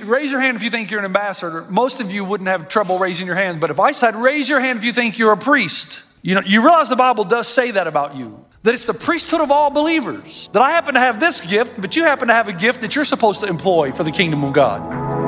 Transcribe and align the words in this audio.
Raise 0.00 0.30
your 0.30 0.40
hand 0.40 0.56
if 0.56 0.62
you 0.62 0.70
think 0.70 0.92
you're 0.92 1.00
an 1.00 1.04
ambassador. 1.04 1.66
Most 1.68 2.00
of 2.00 2.12
you 2.12 2.24
wouldn't 2.24 2.48
have 2.48 2.68
trouble 2.68 3.00
raising 3.00 3.26
your 3.26 3.34
hand, 3.34 3.60
but 3.60 3.72
if 3.72 3.80
I 3.80 3.90
said 3.90 4.14
raise 4.14 4.48
your 4.48 4.60
hand 4.60 4.78
if 4.78 4.84
you 4.84 4.92
think 4.92 5.18
you're 5.18 5.32
a 5.32 5.36
priest, 5.36 6.04
you 6.22 6.36
know, 6.36 6.40
you 6.46 6.62
realize 6.62 6.88
the 6.88 6.94
Bible 6.94 7.24
does 7.24 7.48
say 7.48 7.72
that 7.72 7.88
about 7.88 8.14
you. 8.14 8.44
That 8.62 8.74
it's 8.74 8.86
the 8.86 8.94
priesthood 8.94 9.40
of 9.40 9.50
all 9.50 9.70
believers. 9.70 10.48
That 10.52 10.62
I 10.62 10.70
happen 10.70 10.94
to 10.94 11.00
have 11.00 11.18
this 11.18 11.40
gift, 11.40 11.80
but 11.80 11.96
you 11.96 12.04
happen 12.04 12.28
to 12.28 12.34
have 12.34 12.46
a 12.46 12.52
gift 12.52 12.82
that 12.82 12.94
you're 12.94 13.04
supposed 13.04 13.40
to 13.40 13.46
employ 13.46 13.90
for 13.90 14.04
the 14.04 14.12
kingdom 14.12 14.44
of 14.44 14.52
God. 14.52 15.27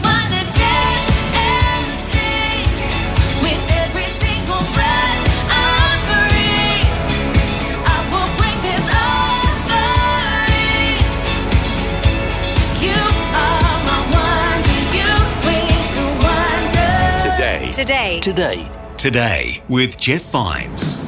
Today. 17.71 18.19
Today. 18.19 18.69
Today. 18.97 18.97
Today 18.97 19.63
with 19.69 19.97
Jeff 19.97 20.23
Vines. 20.23 21.01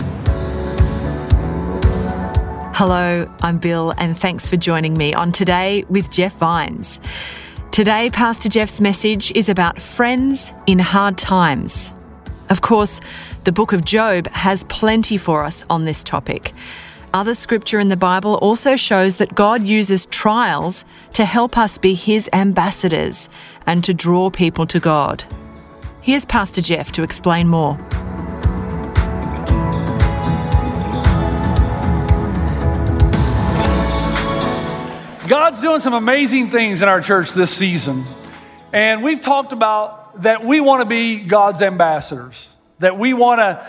Hello, 2.73 3.29
I'm 3.41 3.57
Bill, 3.57 3.91
and 3.97 4.17
thanks 4.17 4.47
for 4.47 4.55
joining 4.55 4.93
me 4.93 5.13
on 5.13 5.33
Today 5.33 5.83
with 5.89 6.09
Jeff 6.09 6.33
Vines. 6.37 7.01
Today, 7.71 8.09
Pastor 8.11 8.47
Jeff's 8.47 8.79
message 8.79 9.29
is 9.33 9.49
about 9.49 9.81
friends 9.81 10.53
in 10.65 10.79
hard 10.79 11.17
times. 11.17 11.91
Of 12.49 12.61
course, 12.61 13.01
the 13.43 13.51
book 13.51 13.73
of 13.73 13.83
Job 13.83 14.27
has 14.27 14.63
plenty 14.63 15.17
for 15.17 15.43
us 15.43 15.65
on 15.69 15.83
this 15.83 16.01
topic. 16.01 16.53
Other 17.13 17.33
scripture 17.33 17.79
in 17.81 17.89
the 17.89 17.97
Bible 17.97 18.35
also 18.35 18.77
shows 18.77 19.17
that 19.17 19.35
God 19.35 19.63
uses 19.63 20.05
trials 20.05 20.85
to 21.11 21.25
help 21.25 21.57
us 21.57 21.77
be 21.77 21.93
his 21.93 22.29
ambassadors 22.31 23.27
and 23.67 23.83
to 23.83 23.93
draw 23.93 24.29
people 24.29 24.65
to 24.67 24.79
God. 24.79 25.25
Here's 26.03 26.25
Pastor 26.25 26.59
Jeff 26.59 26.91
to 26.91 27.03
explain 27.03 27.47
more. 27.47 27.77
God's 35.29 35.61
doing 35.61 35.79
some 35.79 35.93
amazing 35.93 36.51
things 36.51 36.81
in 36.81 36.89
our 36.89 36.99
church 36.99 37.31
this 37.31 37.55
season. 37.55 38.03
And 38.73 39.01
we've 39.01 39.21
talked 39.21 39.53
about 39.53 40.23
that 40.23 40.43
we 40.43 40.59
want 40.59 40.81
to 40.81 40.85
be 40.85 41.21
God's 41.21 41.61
ambassadors, 41.61 42.53
that 42.79 42.99
we 42.99 43.13
want 43.13 43.39
to 43.39 43.65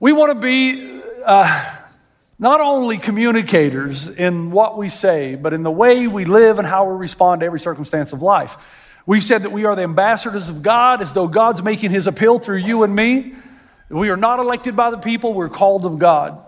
we 0.00 0.12
want 0.12 0.32
to 0.32 0.34
be 0.34 1.00
uh, 1.24 1.76
not 2.40 2.60
only 2.60 2.98
communicators 2.98 4.08
in 4.08 4.50
what 4.50 4.76
we 4.76 4.88
say, 4.88 5.36
but 5.36 5.52
in 5.52 5.62
the 5.62 5.70
way 5.70 6.08
we 6.08 6.24
live 6.24 6.58
and 6.58 6.66
how 6.66 6.90
we 6.90 6.96
respond 6.96 7.42
to 7.42 7.46
every 7.46 7.60
circumstance 7.60 8.12
of 8.12 8.20
life. 8.20 8.56
We've 9.08 9.24
said 9.24 9.44
that 9.44 9.52
we 9.52 9.64
are 9.64 9.74
the 9.74 9.84
ambassadors 9.84 10.50
of 10.50 10.62
God 10.62 11.00
as 11.00 11.14
though 11.14 11.28
God's 11.28 11.62
making 11.62 11.90
his 11.90 12.06
appeal 12.06 12.38
through 12.38 12.58
you 12.58 12.82
and 12.82 12.94
me. 12.94 13.32
We 13.88 14.10
are 14.10 14.18
not 14.18 14.38
elected 14.38 14.76
by 14.76 14.90
the 14.90 14.98
people, 14.98 15.32
we're 15.32 15.48
called 15.48 15.86
of 15.86 15.98
God. 15.98 16.44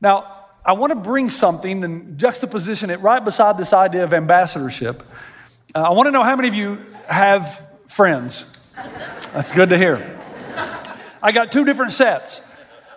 Now, 0.00 0.46
I 0.66 0.72
want 0.72 0.90
to 0.90 0.96
bring 0.96 1.30
something 1.30 1.84
and 1.84 2.18
juxtaposition 2.18 2.90
it 2.90 2.98
right 2.98 3.24
beside 3.24 3.58
this 3.58 3.72
idea 3.72 4.02
of 4.02 4.12
ambassadorship. 4.12 5.04
Uh, 5.72 5.82
I 5.82 5.90
want 5.90 6.08
to 6.08 6.10
know 6.10 6.24
how 6.24 6.34
many 6.34 6.48
of 6.48 6.54
you 6.54 6.84
have 7.06 7.64
friends. 7.86 8.74
That's 9.32 9.52
good 9.52 9.68
to 9.68 9.78
hear. 9.78 10.20
I 11.22 11.30
got 11.30 11.52
two 11.52 11.64
different 11.64 11.92
sets. 11.92 12.40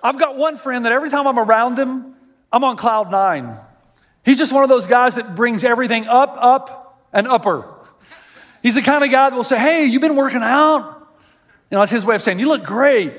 I've 0.02 0.18
got 0.18 0.38
one 0.38 0.58
friend 0.58 0.86
that 0.86 0.92
every 0.92 1.12
time 1.12 1.28
I'm 1.28 1.38
around 1.38 1.78
him, 1.78 2.16
I'm 2.52 2.64
on 2.64 2.78
cloud 2.78 3.12
nine. 3.12 3.58
He's 4.26 4.40
just 4.40 4.52
one 4.52 4.64
of 4.64 4.70
those 4.70 4.88
guys 4.88 5.14
that 5.16 5.36
brings 5.36 5.64
everything 5.64 6.08
up, 6.08 6.36
up, 6.42 7.08
and 7.14 7.28
upper. 7.28 7.71
He's 8.62 8.76
the 8.76 8.82
kind 8.82 9.04
of 9.04 9.12
guy 9.12 9.30
that 9.30 9.36
will 9.36 9.44
say, 9.44 9.60
Hey, 9.60 9.86
you've 9.86 10.02
been 10.02 10.16
working 10.16 10.42
out? 10.44 11.08
You 11.70 11.76
know, 11.76 11.80
that's 11.80 11.92
his 11.92 12.06
way 12.06 12.16
of 12.16 12.22
saying, 12.22 12.40
You 12.40 12.48
look 12.48 12.64
great. 12.64 13.14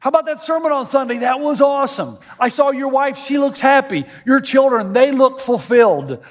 How 0.00 0.08
about 0.08 0.26
that 0.26 0.42
sermon 0.42 0.72
on 0.72 0.84
Sunday? 0.84 1.18
That 1.18 1.38
was 1.38 1.60
awesome. 1.60 2.18
I 2.40 2.48
saw 2.48 2.72
your 2.72 2.88
wife, 2.88 3.18
she 3.18 3.38
looks 3.38 3.60
happy. 3.60 4.04
Your 4.26 4.40
children, 4.40 4.92
they 4.92 5.12
look 5.12 5.38
fulfilled. 5.38 6.24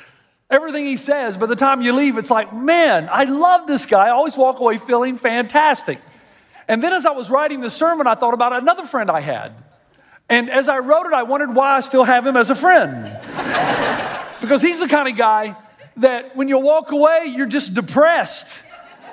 Everything 0.50 0.86
he 0.86 0.98
says, 0.98 1.38
by 1.38 1.46
the 1.46 1.56
time 1.56 1.82
you 1.82 1.94
leave, 1.94 2.18
it's 2.18 2.30
like, 2.30 2.54
man, 2.54 3.08
I 3.10 3.24
love 3.24 3.68
this 3.68 3.86
guy. 3.86 4.08
I 4.08 4.10
always 4.10 4.36
walk 4.36 4.60
away 4.60 4.78
feeling 4.78 5.18
fantastic. 5.18 6.02
And 6.68 6.84
then 6.84 6.92
as 6.92 7.06
I 7.06 7.12
was 7.12 7.30
writing 7.30 7.62
the 7.62 7.70
sermon, 7.70 8.08
I 8.08 8.16
thought 8.16 8.34
about 8.34 8.52
another 8.52 8.86
friend 8.86 9.10
I 9.10 9.22
had. 9.22 9.54
And 10.28 10.50
as 10.50 10.68
I 10.68 10.80
wrote 10.80 11.06
it, 11.06 11.14
I 11.14 11.24
wondered 11.24 11.56
why 11.56 11.78
I 11.78 11.80
still 11.80 12.04
have 12.04 12.28
him 12.28 12.36
as 12.36 12.50
a 12.50 12.56
friend. 12.56 13.06
because 14.42 14.62
he's 14.62 14.80
the 14.80 14.88
kind 14.90 15.08
of 15.08 15.16
guy 15.16 15.56
that 15.98 16.36
when 16.36 16.48
you 16.48 16.58
walk 16.58 16.92
away, 16.92 17.34
you're 17.36 17.48
just 17.48 17.74
depressed. 17.74 18.62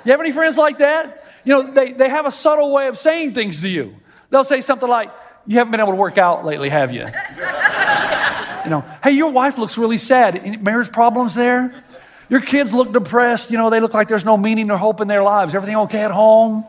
You 0.05 0.11
have 0.11 0.21
any 0.21 0.31
friends 0.31 0.57
like 0.57 0.79
that? 0.79 1.25
You 1.43 1.53
know, 1.53 1.71
they, 1.71 1.91
they 1.91 2.09
have 2.09 2.25
a 2.25 2.31
subtle 2.31 2.71
way 2.71 2.87
of 2.87 2.97
saying 2.97 3.33
things 3.33 3.61
to 3.61 3.69
you. 3.69 3.95
They'll 4.29 4.43
say 4.43 4.61
something 4.61 4.87
like, 4.87 5.11
You 5.45 5.57
haven't 5.57 5.71
been 5.71 5.79
able 5.79 5.93
to 5.93 5.97
work 5.97 6.17
out 6.17 6.45
lately, 6.45 6.69
have 6.69 6.93
you? 6.93 7.01
you 8.63 8.69
know, 8.69 8.85
hey, 9.03 9.11
your 9.11 9.31
wife 9.31 9.57
looks 9.57 9.77
really 9.77 9.97
sad. 9.97 10.37
Any 10.37 10.57
marriage 10.57 10.91
problems 10.91 11.35
there? 11.35 11.73
Your 12.29 12.41
kids 12.41 12.73
look 12.73 12.93
depressed. 12.93 13.51
You 13.51 13.57
know, 13.57 13.69
they 13.69 13.79
look 13.79 13.93
like 13.93 14.07
there's 14.07 14.25
no 14.25 14.37
meaning 14.37 14.69
or 14.71 14.77
hope 14.77 15.01
in 15.01 15.07
their 15.07 15.23
lives. 15.23 15.55
Everything 15.55 15.77
okay 15.77 16.03
at 16.03 16.11
home? 16.11 16.65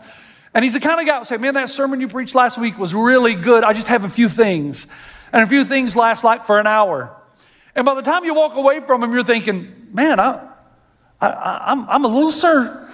And 0.54 0.64
he's 0.64 0.72
the 0.72 0.80
kind 0.80 1.00
of 1.00 1.06
guy 1.06 1.18
who 1.18 1.24
say, 1.24 1.36
Man, 1.36 1.54
that 1.54 1.68
sermon 1.68 2.00
you 2.00 2.08
preached 2.08 2.34
last 2.34 2.58
week 2.58 2.78
was 2.78 2.94
really 2.94 3.34
good. 3.34 3.62
I 3.62 3.72
just 3.72 3.88
have 3.88 4.04
a 4.04 4.08
few 4.08 4.28
things. 4.28 4.86
And 5.32 5.42
a 5.42 5.46
few 5.46 5.64
things 5.64 5.94
last 5.94 6.24
like 6.24 6.44
for 6.44 6.58
an 6.58 6.66
hour. 6.66 7.16
And 7.80 7.86
by 7.86 7.94
the 7.94 8.02
time 8.02 8.26
you 8.26 8.34
walk 8.34 8.56
away 8.56 8.80
from 8.80 9.02
him, 9.02 9.10
you're 9.10 9.24
thinking, 9.24 9.88
Man, 9.90 10.20
I, 10.20 10.46
I, 11.18 11.28
I, 11.28 11.72
I'm, 11.72 11.88
I'm 11.88 12.04
a 12.04 12.08
loser. 12.08 12.86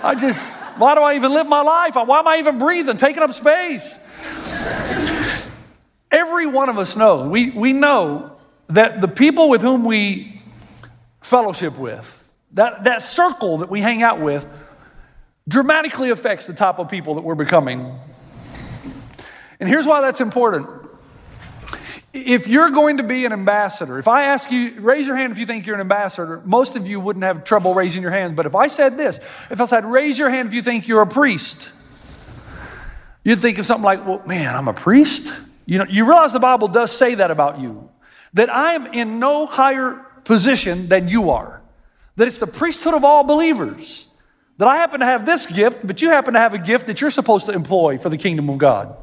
I 0.00 0.14
just, 0.14 0.48
why 0.78 0.94
do 0.94 1.00
I 1.00 1.16
even 1.16 1.32
live 1.32 1.48
my 1.48 1.62
life? 1.62 1.96
Why 1.96 2.20
am 2.20 2.28
I 2.28 2.36
even 2.36 2.56
breathing, 2.56 2.98
taking 2.98 3.24
up 3.24 3.34
space? 3.34 3.98
Every 6.12 6.46
one 6.46 6.68
of 6.68 6.78
us 6.78 6.94
knows, 6.94 7.28
we, 7.28 7.50
we 7.50 7.72
know 7.72 8.36
that 8.68 9.00
the 9.00 9.08
people 9.08 9.48
with 9.48 9.60
whom 9.60 9.84
we 9.84 10.40
fellowship 11.20 11.76
with, 11.76 12.24
that, 12.52 12.84
that 12.84 13.02
circle 13.02 13.58
that 13.58 13.70
we 13.70 13.80
hang 13.80 14.04
out 14.04 14.20
with, 14.20 14.46
dramatically 15.48 16.10
affects 16.10 16.46
the 16.46 16.54
type 16.54 16.78
of 16.78 16.88
people 16.88 17.16
that 17.16 17.22
we're 17.22 17.34
becoming. 17.34 17.92
And 19.58 19.68
here's 19.68 19.84
why 19.84 20.00
that's 20.00 20.20
important. 20.20 20.68
If 22.12 22.46
you're 22.46 22.70
going 22.70 22.98
to 22.98 23.02
be 23.02 23.24
an 23.24 23.32
ambassador, 23.32 23.98
if 23.98 24.06
I 24.06 24.24
ask 24.24 24.50
you, 24.50 24.80
raise 24.80 25.06
your 25.06 25.16
hand 25.16 25.32
if 25.32 25.38
you 25.38 25.46
think 25.46 25.64
you're 25.64 25.74
an 25.74 25.80
ambassador, 25.80 26.42
most 26.44 26.76
of 26.76 26.86
you 26.86 27.00
wouldn't 27.00 27.24
have 27.24 27.42
trouble 27.42 27.74
raising 27.74 28.02
your 28.02 28.10
hands. 28.10 28.34
But 28.36 28.44
if 28.44 28.54
I 28.54 28.66
said 28.66 28.98
this, 28.98 29.18
if 29.50 29.60
I 29.62 29.66
said, 29.66 29.86
raise 29.86 30.18
your 30.18 30.28
hand 30.28 30.48
if 30.48 30.54
you 30.54 30.62
think 30.62 30.88
you're 30.88 31.00
a 31.00 31.06
priest, 31.06 31.70
you'd 33.24 33.40
think 33.40 33.56
of 33.56 33.64
something 33.64 33.84
like, 33.84 34.06
well, 34.06 34.22
man, 34.26 34.54
I'm 34.54 34.68
a 34.68 34.74
priest? 34.74 35.32
You 35.64 35.78
know, 35.78 35.86
you 35.88 36.04
realize 36.04 36.34
the 36.34 36.40
Bible 36.40 36.68
does 36.68 36.92
say 36.92 37.14
that 37.14 37.30
about 37.30 37.60
you, 37.60 37.88
that 38.34 38.50
I 38.50 38.74
am 38.74 38.88
in 38.88 39.18
no 39.18 39.46
higher 39.46 40.04
position 40.24 40.88
than 40.88 41.08
you 41.08 41.30
are, 41.30 41.62
that 42.16 42.28
it's 42.28 42.38
the 42.38 42.46
priesthood 42.46 42.92
of 42.92 43.04
all 43.04 43.24
believers, 43.24 44.06
that 44.58 44.68
I 44.68 44.76
happen 44.76 45.00
to 45.00 45.06
have 45.06 45.24
this 45.24 45.46
gift, 45.46 45.86
but 45.86 46.02
you 46.02 46.10
happen 46.10 46.34
to 46.34 46.40
have 46.40 46.52
a 46.52 46.58
gift 46.58 46.88
that 46.88 47.00
you're 47.00 47.10
supposed 47.10 47.46
to 47.46 47.52
employ 47.52 47.96
for 47.96 48.10
the 48.10 48.18
kingdom 48.18 48.50
of 48.50 48.58
God. 48.58 48.96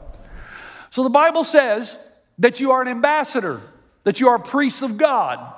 So 0.92 1.02
the 1.02 1.10
Bible 1.10 1.44
says 1.44 1.98
that 2.40 2.60
you 2.60 2.72
are 2.72 2.82
an 2.82 2.88
ambassador, 2.88 3.62
that 4.04 4.20
you 4.20 4.30
are 4.30 4.40
priests 4.40 4.82
of 4.82 4.98
God. 4.98 5.54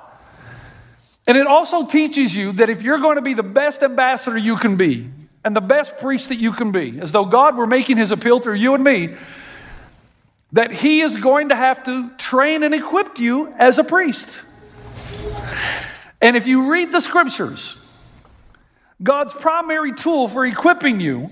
And 1.28 1.38
it 1.38 1.48
also 1.48 1.86
teaches 1.86 2.36
you 2.36 2.52
that 2.54 2.70
if 2.70 2.82
you're 2.82 2.98
going 2.98 3.16
to 3.16 3.22
be 3.22 3.34
the 3.34 3.44
best 3.44 3.84
ambassador 3.84 4.38
you 4.38 4.58
can 4.58 4.76
be 4.76 5.10
and 5.46 5.56
the 5.56 5.62
best 5.62 5.98
priest 5.98 6.30
that 6.30 6.38
you 6.38 6.52
can 6.52 6.72
be, 6.72 7.00
as 7.00 7.12
though 7.12 7.26
God 7.26 7.56
were 7.56 7.68
making 7.68 7.98
his 7.98 8.12
appeal 8.12 8.40
through 8.40 8.56
you 8.56 8.74
and 8.74 8.84
me, 8.84 9.16
that 10.52 10.72
he 10.72 11.02
is 11.02 11.18
going 11.18 11.50
to 11.50 11.56
have 11.56 11.84
to 11.86 12.10
train 12.18 12.64
and 12.64 12.76
equip 12.76 13.20
you 13.20 13.54
as 13.58 13.78
a 13.78 13.84
priest. 13.84 14.42
And 16.20 16.36
if 16.36 16.46
you 16.46 16.72
read 16.72 16.92
the 16.92 17.00
scriptures, 17.00 17.78
God's 19.02 19.34
primary 19.34 19.94
tool 19.94 20.28
for 20.28 20.46
equipping 20.46 21.00
you 21.00 21.28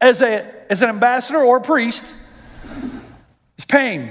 as, 0.00 0.22
a, 0.22 0.46
as 0.70 0.82
an 0.82 0.88
ambassador 0.88 1.40
or 1.40 1.58
a 1.58 1.60
priest 1.60 2.04
is 3.58 3.64
pain. 3.64 4.10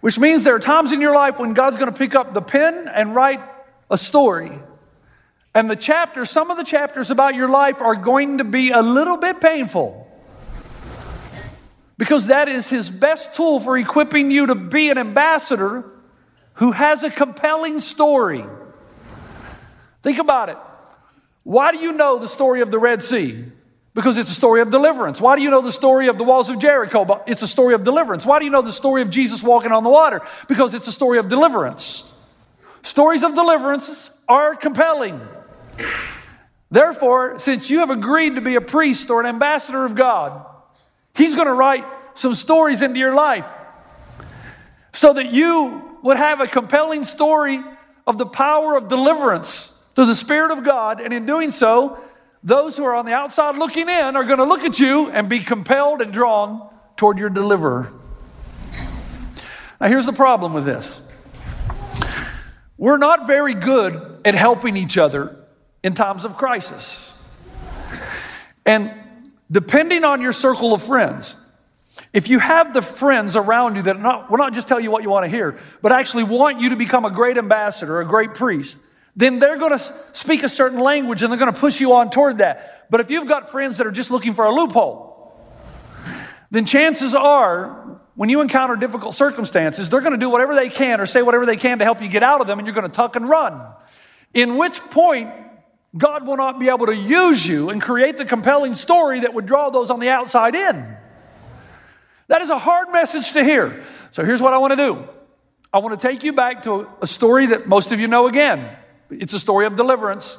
Which 0.00 0.18
means 0.18 0.44
there 0.44 0.54
are 0.54 0.60
times 0.60 0.92
in 0.92 1.00
your 1.00 1.14
life 1.14 1.38
when 1.38 1.54
God's 1.54 1.76
going 1.76 1.92
to 1.92 1.96
pick 1.96 2.14
up 2.14 2.34
the 2.34 2.42
pen 2.42 2.88
and 2.88 3.14
write 3.14 3.40
a 3.90 3.96
story. 3.96 4.58
And 5.54 5.70
the 5.70 5.76
chapters, 5.76 6.30
some 6.30 6.50
of 6.50 6.56
the 6.56 6.64
chapters 6.64 7.10
about 7.10 7.34
your 7.34 7.48
life 7.48 7.80
are 7.80 7.94
going 7.94 8.38
to 8.38 8.44
be 8.44 8.70
a 8.70 8.82
little 8.82 9.16
bit 9.16 9.40
painful. 9.40 10.08
Because 11.98 12.26
that 12.26 12.48
is 12.48 12.68
his 12.68 12.90
best 12.90 13.34
tool 13.34 13.60
for 13.60 13.78
equipping 13.78 14.30
you 14.30 14.46
to 14.46 14.54
be 14.54 14.90
an 14.90 14.98
ambassador 14.98 15.84
who 16.54 16.72
has 16.72 17.04
a 17.04 17.10
compelling 17.10 17.80
story. 17.80 18.44
Think 20.02 20.18
about 20.18 20.48
it. 20.48 20.58
Why 21.44 21.70
do 21.72 21.78
you 21.78 21.92
know 21.92 22.18
the 22.18 22.28
story 22.28 22.60
of 22.60 22.70
the 22.70 22.78
Red 22.78 23.02
Sea? 23.02 23.44
Because 23.94 24.16
it's 24.16 24.30
a 24.30 24.34
story 24.34 24.62
of 24.62 24.70
deliverance. 24.70 25.20
Why 25.20 25.36
do 25.36 25.42
you 25.42 25.50
know 25.50 25.60
the 25.60 25.72
story 25.72 26.08
of 26.08 26.16
the 26.16 26.24
walls 26.24 26.48
of 26.48 26.58
Jericho? 26.58 27.22
It's 27.26 27.42
a 27.42 27.46
story 27.46 27.74
of 27.74 27.84
deliverance. 27.84 28.24
Why 28.24 28.38
do 28.38 28.46
you 28.46 28.50
know 28.50 28.62
the 28.62 28.72
story 28.72 29.02
of 29.02 29.10
Jesus 29.10 29.42
walking 29.42 29.70
on 29.70 29.84
the 29.84 29.90
water? 29.90 30.22
Because 30.48 30.72
it's 30.72 30.88
a 30.88 30.92
story 30.92 31.18
of 31.18 31.28
deliverance. 31.28 32.10
Stories 32.82 33.22
of 33.22 33.34
deliverance 33.34 34.10
are 34.28 34.54
compelling. 34.54 35.20
Therefore, 36.70 37.38
since 37.38 37.68
you 37.68 37.80
have 37.80 37.90
agreed 37.90 38.36
to 38.36 38.40
be 38.40 38.54
a 38.54 38.62
priest 38.62 39.10
or 39.10 39.20
an 39.20 39.26
ambassador 39.26 39.84
of 39.84 39.94
God, 39.94 40.46
He's 41.14 41.34
going 41.34 41.46
to 41.46 41.52
write 41.52 41.84
some 42.14 42.34
stories 42.34 42.80
into 42.80 42.98
your 42.98 43.14
life 43.14 43.46
so 44.94 45.12
that 45.12 45.32
you 45.32 45.98
would 46.02 46.16
have 46.16 46.40
a 46.40 46.46
compelling 46.46 47.04
story 47.04 47.62
of 48.06 48.18
the 48.18 48.26
power 48.26 48.76
of 48.76 48.88
deliverance 48.88 49.72
through 49.94 50.06
the 50.06 50.14
Spirit 50.14 50.50
of 50.50 50.64
God. 50.64 51.00
And 51.00 51.12
in 51.12 51.26
doing 51.26 51.52
so, 51.52 51.98
those 52.42 52.76
who 52.76 52.84
are 52.84 52.94
on 52.94 53.06
the 53.06 53.12
outside 53.12 53.56
looking 53.56 53.88
in 53.88 54.16
are 54.16 54.24
going 54.24 54.38
to 54.38 54.44
look 54.44 54.64
at 54.64 54.78
you 54.78 55.10
and 55.10 55.28
be 55.28 55.38
compelled 55.38 56.00
and 56.00 56.12
drawn 56.12 56.68
toward 56.96 57.18
your 57.18 57.30
deliverer. 57.30 57.88
Now, 59.80 59.88
here's 59.88 60.06
the 60.06 60.12
problem 60.12 60.52
with 60.52 60.64
this 60.64 61.00
we're 62.76 62.98
not 62.98 63.26
very 63.26 63.54
good 63.54 64.20
at 64.24 64.34
helping 64.34 64.76
each 64.76 64.98
other 64.98 65.36
in 65.82 65.94
times 65.94 66.24
of 66.24 66.36
crisis. 66.36 67.12
And 68.64 68.92
depending 69.50 70.04
on 70.04 70.20
your 70.20 70.32
circle 70.32 70.72
of 70.72 70.82
friends, 70.82 71.36
if 72.12 72.28
you 72.28 72.38
have 72.38 72.72
the 72.72 72.82
friends 72.82 73.36
around 73.36 73.76
you 73.76 73.82
that 73.82 74.00
not, 74.00 74.30
will 74.30 74.38
not 74.38 74.52
just 74.52 74.66
tell 74.66 74.80
you 74.80 74.90
what 74.90 75.02
you 75.02 75.10
want 75.10 75.24
to 75.24 75.30
hear, 75.30 75.58
but 75.80 75.92
actually 75.92 76.24
want 76.24 76.60
you 76.60 76.70
to 76.70 76.76
become 76.76 77.04
a 77.04 77.10
great 77.10 77.36
ambassador, 77.38 78.00
a 78.00 78.06
great 78.06 78.34
priest, 78.34 78.78
then 79.14 79.38
they're 79.38 79.58
going 79.58 79.78
to 79.78 79.94
speak 80.12 80.42
a 80.42 80.48
certain 80.48 80.78
language 80.78 81.22
and 81.22 81.30
they're 81.30 81.38
going 81.38 81.52
to 81.52 81.58
push 81.58 81.80
you 81.80 81.94
on 81.94 82.10
toward 82.10 82.38
that. 82.38 82.86
But 82.90 83.00
if 83.00 83.10
you've 83.10 83.28
got 83.28 83.50
friends 83.50 83.78
that 83.78 83.86
are 83.86 83.92
just 83.92 84.10
looking 84.10 84.34
for 84.34 84.44
a 84.44 84.54
loophole, 84.54 85.12
then 86.50 86.64
chances 86.64 87.14
are 87.14 88.00
when 88.14 88.28
you 88.28 88.40
encounter 88.40 88.76
difficult 88.76 89.14
circumstances, 89.14 89.88
they're 89.88 90.00
going 90.00 90.12
to 90.12 90.18
do 90.18 90.28
whatever 90.28 90.54
they 90.54 90.68
can 90.68 91.00
or 91.00 91.06
say 91.06 91.22
whatever 91.22 91.46
they 91.46 91.56
can 91.56 91.78
to 91.78 91.84
help 91.84 92.02
you 92.02 92.08
get 92.08 92.22
out 92.22 92.40
of 92.40 92.46
them, 92.46 92.58
and 92.58 92.66
you're 92.66 92.74
going 92.74 92.88
to 92.88 92.94
tuck 92.94 93.16
and 93.16 93.28
run. 93.28 93.62
In 94.34 94.56
which 94.56 94.80
point, 94.80 95.30
God 95.96 96.26
will 96.26 96.36
not 96.36 96.58
be 96.58 96.68
able 96.68 96.86
to 96.86 96.94
use 96.94 97.46
you 97.46 97.70
and 97.70 97.80
create 97.80 98.16
the 98.16 98.24
compelling 98.24 98.74
story 98.74 99.20
that 99.20 99.34
would 99.34 99.46
draw 99.46 99.70
those 99.70 99.90
on 99.90 100.00
the 100.00 100.10
outside 100.10 100.54
in. 100.54 100.96
That 102.28 102.42
is 102.42 102.50
a 102.50 102.58
hard 102.58 102.90
message 102.92 103.32
to 103.32 103.44
hear. 103.44 103.82
So 104.10 104.24
here's 104.24 104.40
what 104.40 104.54
I 104.54 104.58
want 104.58 104.72
to 104.72 104.76
do 104.76 105.08
I 105.72 105.78
want 105.78 105.98
to 105.98 106.08
take 106.08 106.22
you 106.22 106.32
back 106.32 106.64
to 106.64 106.88
a 107.00 107.06
story 107.06 107.46
that 107.46 107.66
most 107.66 107.92
of 107.92 108.00
you 108.00 108.08
know 108.08 108.26
again. 108.26 108.76
It's 109.20 109.32
a 109.32 109.38
story 109.38 109.66
of 109.66 109.76
deliverance, 109.76 110.36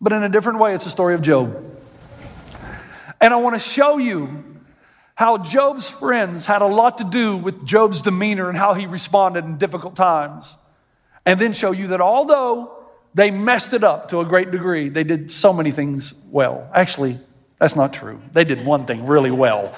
but 0.00 0.12
in 0.12 0.22
a 0.22 0.28
different 0.28 0.58
way, 0.58 0.74
it's 0.74 0.86
a 0.86 0.90
story 0.90 1.14
of 1.14 1.22
Job. 1.22 1.78
And 3.20 3.34
I 3.34 3.36
want 3.36 3.54
to 3.54 3.60
show 3.60 3.98
you 3.98 4.44
how 5.14 5.36
Job's 5.36 5.88
friends 5.88 6.46
had 6.46 6.62
a 6.62 6.66
lot 6.66 6.98
to 6.98 7.04
do 7.04 7.36
with 7.36 7.66
Job's 7.66 8.00
demeanor 8.00 8.48
and 8.48 8.56
how 8.56 8.72
he 8.72 8.86
responded 8.86 9.44
in 9.44 9.58
difficult 9.58 9.94
times. 9.94 10.56
And 11.26 11.38
then 11.38 11.52
show 11.52 11.72
you 11.72 11.88
that 11.88 12.00
although 12.00 12.78
they 13.12 13.30
messed 13.30 13.74
it 13.74 13.84
up 13.84 14.08
to 14.10 14.20
a 14.20 14.24
great 14.24 14.50
degree, 14.50 14.88
they 14.88 15.04
did 15.04 15.30
so 15.30 15.52
many 15.52 15.70
things 15.70 16.14
well. 16.30 16.70
Actually, 16.74 17.20
that's 17.58 17.76
not 17.76 17.92
true. 17.92 18.20
They 18.32 18.44
did 18.44 18.64
one 18.64 18.86
thing 18.86 19.06
really 19.06 19.30
well, 19.30 19.74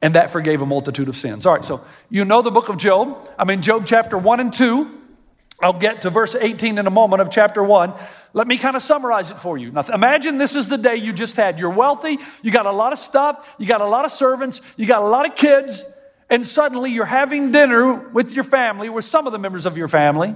and 0.00 0.14
that 0.14 0.30
forgave 0.30 0.62
a 0.62 0.66
multitude 0.66 1.08
of 1.08 1.16
sins. 1.16 1.46
All 1.46 1.54
right, 1.54 1.64
so 1.64 1.84
you 2.08 2.24
know 2.24 2.42
the 2.42 2.52
book 2.52 2.68
of 2.68 2.76
Job. 2.76 3.28
I'm 3.36 3.50
in 3.50 3.62
Job 3.62 3.84
chapter 3.86 4.16
1 4.16 4.40
and 4.40 4.52
2. 4.52 5.00
I'll 5.60 5.72
get 5.72 6.02
to 6.02 6.10
verse 6.10 6.34
18 6.34 6.78
in 6.78 6.86
a 6.86 6.90
moment 6.90 7.22
of 7.22 7.30
chapter 7.30 7.62
1. 7.62 7.94
Let 8.34 8.46
me 8.46 8.58
kind 8.58 8.76
of 8.76 8.82
summarize 8.82 9.30
it 9.30 9.40
for 9.40 9.56
you. 9.56 9.70
Now, 9.70 9.82
imagine 9.92 10.36
this 10.36 10.54
is 10.54 10.68
the 10.68 10.76
day 10.76 10.96
you 10.96 11.14
just 11.14 11.36
had. 11.36 11.58
You're 11.58 11.70
wealthy, 11.70 12.18
you 12.42 12.50
got 12.50 12.66
a 12.66 12.72
lot 12.72 12.92
of 12.92 12.98
stuff, 12.98 13.54
you 13.58 13.66
got 13.66 13.80
a 13.80 13.86
lot 13.86 14.04
of 14.04 14.12
servants, 14.12 14.60
you 14.76 14.84
got 14.84 15.02
a 15.02 15.06
lot 15.06 15.24
of 15.26 15.34
kids, 15.34 15.84
and 16.28 16.46
suddenly 16.46 16.90
you're 16.90 17.06
having 17.06 17.52
dinner 17.52 17.94
with 18.10 18.32
your 18.32 18.44
family, 18.44 18.90
with 18.90 19.06
some 19.06 19.26
of 19.26 19.32
the 19.32 19.38
members 19.38 19.64
of 19.64 19.78
your 19.78 19.88
family, 19.88 20.34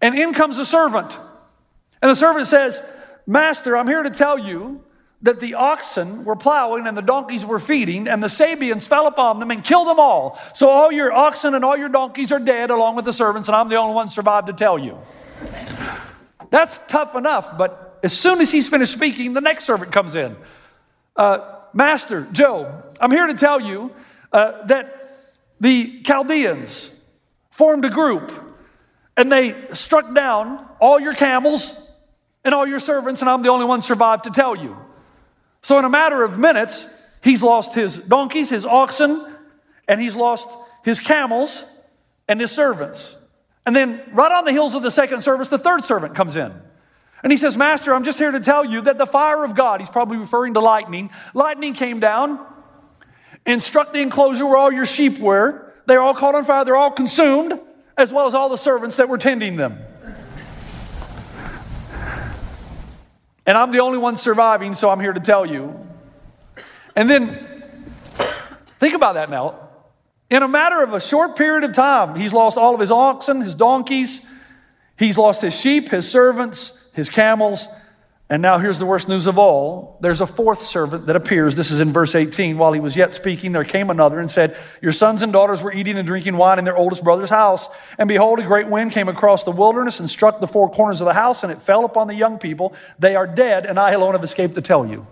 and 0.00 0.18
in 0.18 0.32
comes 0.32 0.58
a 0.58 0.66
servant. 0.66 1.16
And 2.00 2.10
the 2.10 2.16
servant 2.16 2.48
says, 2.48 2.82
Master, 3.26 3.76
I'm 3.76 3.86
here 3.86 4.02
to 4.02 4.10
tell 4.10 4.36
you 4.36 4.82
that 5.22 5.38
the 5.38 5.54
oxen 5.54 6.24
were 6.24 6.34
plowing 6.34 6.86
and 6.86 6.96
the 6.96 7.02
donkeys 7.02 7.46
were 7.46 7.60
feeding, 7.60 8.08
and 8.08 8.22
the 8.22 8.28
Sabeans 8.28 8.86
fell 8.86 9.06
upon 9.06 9.38
them 9.38 9.50
and 9.50 9.64
killed 9.64 9.88
them 9.88 10.00
all. 10.00 10.38
So 10.54 10.68
all 10.68 10.90
your 10.92 11.12
oxen 11.12 11.54
and 11.54 11.64
all 11.64 11.76
your 11.76 11.88
donkeys 11.88 12.32
are 12.32 12.40
dead, 12.40 12.70
along 12.70 12.96
with 12.96 13.04
the 13.04 13.12
servants, 13.12 13.48
and 13.48 13.54
I'm 13.54 13.68
the 13.68 13.76
only 13.76 13.94
one 13.94 14.08
survived 14.08 14.48
to 14.48 14.52
tell 14.52 14.78
you. 14.78 14.98
That's 16.50 16.78
tough 16.88 17.14
enough, 17.14 17.56
but 17.56 18.00
as 18.02 18.12
soon 18.12 18.40
as 18.40 18.50
he's 18.50 18.68
finished 18.68 18.92
speaking, 18.92 19.32
the 19.32 19.40
next 19.40 19.64
servant 19.64 19.92
comes 19.92 20.14
in. 20.14 20.36
Uh, 21.14 21.38
Master, 21.72 22.22
Job, 22.32 22.96
I'm 23.00 23.10
here 23.10 23.26
to 23.26 23.34
tell 23.34 23.60
you 23.60 23.92
uh, 24.32 24.66
that 24.66 24.98
the 25.60 26.02
Chaldeans 26.02 26.90
formed 27.50 27.84
a 27.84 27.90
group 27.90 28.32
and 29.16 29.30
they 29.30 29.54
struck 29.74 30.12
down 30.14 30.66
all 30.80 30.98
your 30.98 31.14
camels 31.14 31.72
and 32.44 32.54
all 32.54 32.66
your 32.66 32.80
servants, 32.80 33.20
and 33.20 33.30
I'm 33.30 33.42
the 33.42 33.50
only 33.50 33.66
one 33.66 33.82
survived 33.82 34.24
to 34.24 34.30
tell 34.30 34.56
you. 34.56 34.76
So, 35.62 35.78
in 35.78 35.84
a 35.84 35.88
matter 35.88 36.22
of 36.22 36.38
minutes, 36.38 36.86
he's 37.22 37.42
lost 37.42 37.74
his 37.74 37.96
donkeys, 37.96 38.50
his 38.50 38.66
oxen, 38.66 39.26
and 39.88 40.00
he's 40.00 40.16
lost 40.16 40.48
his 40.84 40.98
camels 40.98 41.64
and 42.28 42.40
his 42.40 42.50
servants. 42.50 43.16
And 43.64 43.74
then, 43.74 44.02
right 44.12 44.32
on 44.32 44.44
the 44.44 44.52
heels 44.52 44.74
of 44.74 44.82
the 44.82 44.90
second 44.90 45.22
service, 45.22 45.48
the 45.48 45.58
third 45.58 45.84
servant 45.84 46.14
comes 46.14 46.36
in. 46.36 46.52
And 47.22 47.30
he 47.30 47.36
says, 47.36 47.56
Master, 47.56 47.94
I'm 47.94 48.02
just 48.02 48.18
here 48.18 48.32
to 48.32 48.40
tell 48.40 48.64
you 48.64 48.80
that 48.82 48.98
the 48.98 49.06
fire 49.06 49.44
of 49.44 49.54
God, 49.54 49.80
he's 49.80 49.88
probably 49.88 50.16
referring 50.16 50.54
to 50.54 50.60
lightning, 50.60 51.10
lightning 51.34 51.72
came 51.72 52.00
down 52.00 52.44
and 53.46 53.62
struck 53.62 53.92
the 53.92 54.00
enclosure 54.00 54.44
where 54.44 54.56
all 54.56 54.72
your 54.72 54.86
sheep 54.86 55.18
were. 55.18 55.72
They're 55.86 56.00
all 56.00 56.14
caught 56.14 56.34
on 56.34 56.44
fire, 56.44 56.64
they're 56.64 56.76
all 56.76 56.90
consumed, 56.90 57.60
as 57.96 58.12
well 58.12 58.26
as 58.26 58.34
all 58.34 58.48
the 58.48 58.56
servants 58.56 58.96
that 58.96 59.08
were 59.08 59.18
tending 59.18 59.56
them. 59.56 59.81
And 63.46 63.58
I'm 63.58 63.72
the 63.72 63.80
only 63.80 63.98
one 63.98 64.16
surviving, 64.16 64.74
so 64.74 64.90
I'm 64.90 65.00
here 65.00 65.12
to 65.12 65.20
tell 65.20 65.44
you. 65.44 65.74
And 66.94 67.08
then, 67.08 67.64
think 68.78 68.94
about 68.94 69.14
that 69.14 69.30
now. 69.30 69.68
In 70.30 70.42
a 70.42 70.48
matter 70.48 70.82
of 70.82 70.94
a 70.94 71.00
short 71.00 71.36
period 71.36 71.64
of 71.64 71.74
time, 71.74 72.16
he's 72.16 72.32
lost 72.32 72.56
all 72.56 72.74
of 72.74 72.80
his 72.80 72.90
oxen, 72.90 73.40
his 73.40 73.54
donkeys, 73.54 74.20
he's 74.96 75.18
lost 75.18 75.42
his 75.42 75.58
sheep, 75.58 75.90
his 75.90 76.10
servants, 76.10 76.78
his 76.94 77.10
camels. 77.10 77.66
And 78.32 78.40
now 78.40 78.56
here's 78.56 78.78
the 78.78 78.86
worst 78.86 79.08
news 79.08 79.26
of 79.26 79.36
all. 79.36 79.98
There's 80.00 80.22
a 80.22 80.26
fourth 80.26 80.62
servant 80.62 81.04
that 81.04 81.16
appears. 81.16 81.54
This 81.54 81.70
is 81.70 81.80
in 81.80 81.92
verse 81.92 82.14
18. 82.14 82.56
While 82.56 82.72
he 82.72 82.80
was 82.80 82.96
yet 82.96 83.12
speaking, 83.12 83.52
there 83.52 83.62
came 83.62 83.90
another 83.90 84.18
and 84.18 84.30
said, 84.30 84.56
Your 84.80 84.92
sons 84.92 85.20
and 85.20 85.34
daughters 85.34 85.62
were 85.62 85.70
eating 85.70 85.98
and 85.98 86.06
drinking 86.06 86.38
wine 86.38 86.58
in 86.58 86.64
their 86.64 86.74
oldest 86.74 87.04
brother's 87.04 87.28
house. 87.28 87.68
And 87.98 88.08
behold, 88.08 88.38
a 88.38 88.44
great 88.44 88.68
wind 88.68 88.92
came 88.92 89.10
across 89.10 89.44
the 89.44 89.50
wilderness 89.50 90.00
and 90.00 90.08
struck 90.08 90.40
the 90.40 90.46
four 90.46 90.70
corners 90.70 91.02
of 91.02 91.04
the 91.04 91.12
house, 91.12 91.42
and 91.42 91.52
it 91.52 91.60
fell 91.60 91.84
upon 91.84 92.06
the 92.06 92.14
young 92.14 92.38
people. 92.38 92.74
They 92.98 93.16
are 93.16 93.26
dead, 93.26 93.66
and 93.66 93.78
I 93.78 93.90
alone 93.90 94.14
have 94.14 94.24
escaped 94.24 94.54
to 94.54 94.62
tell 94.62 94.86
you. 94.86 95.06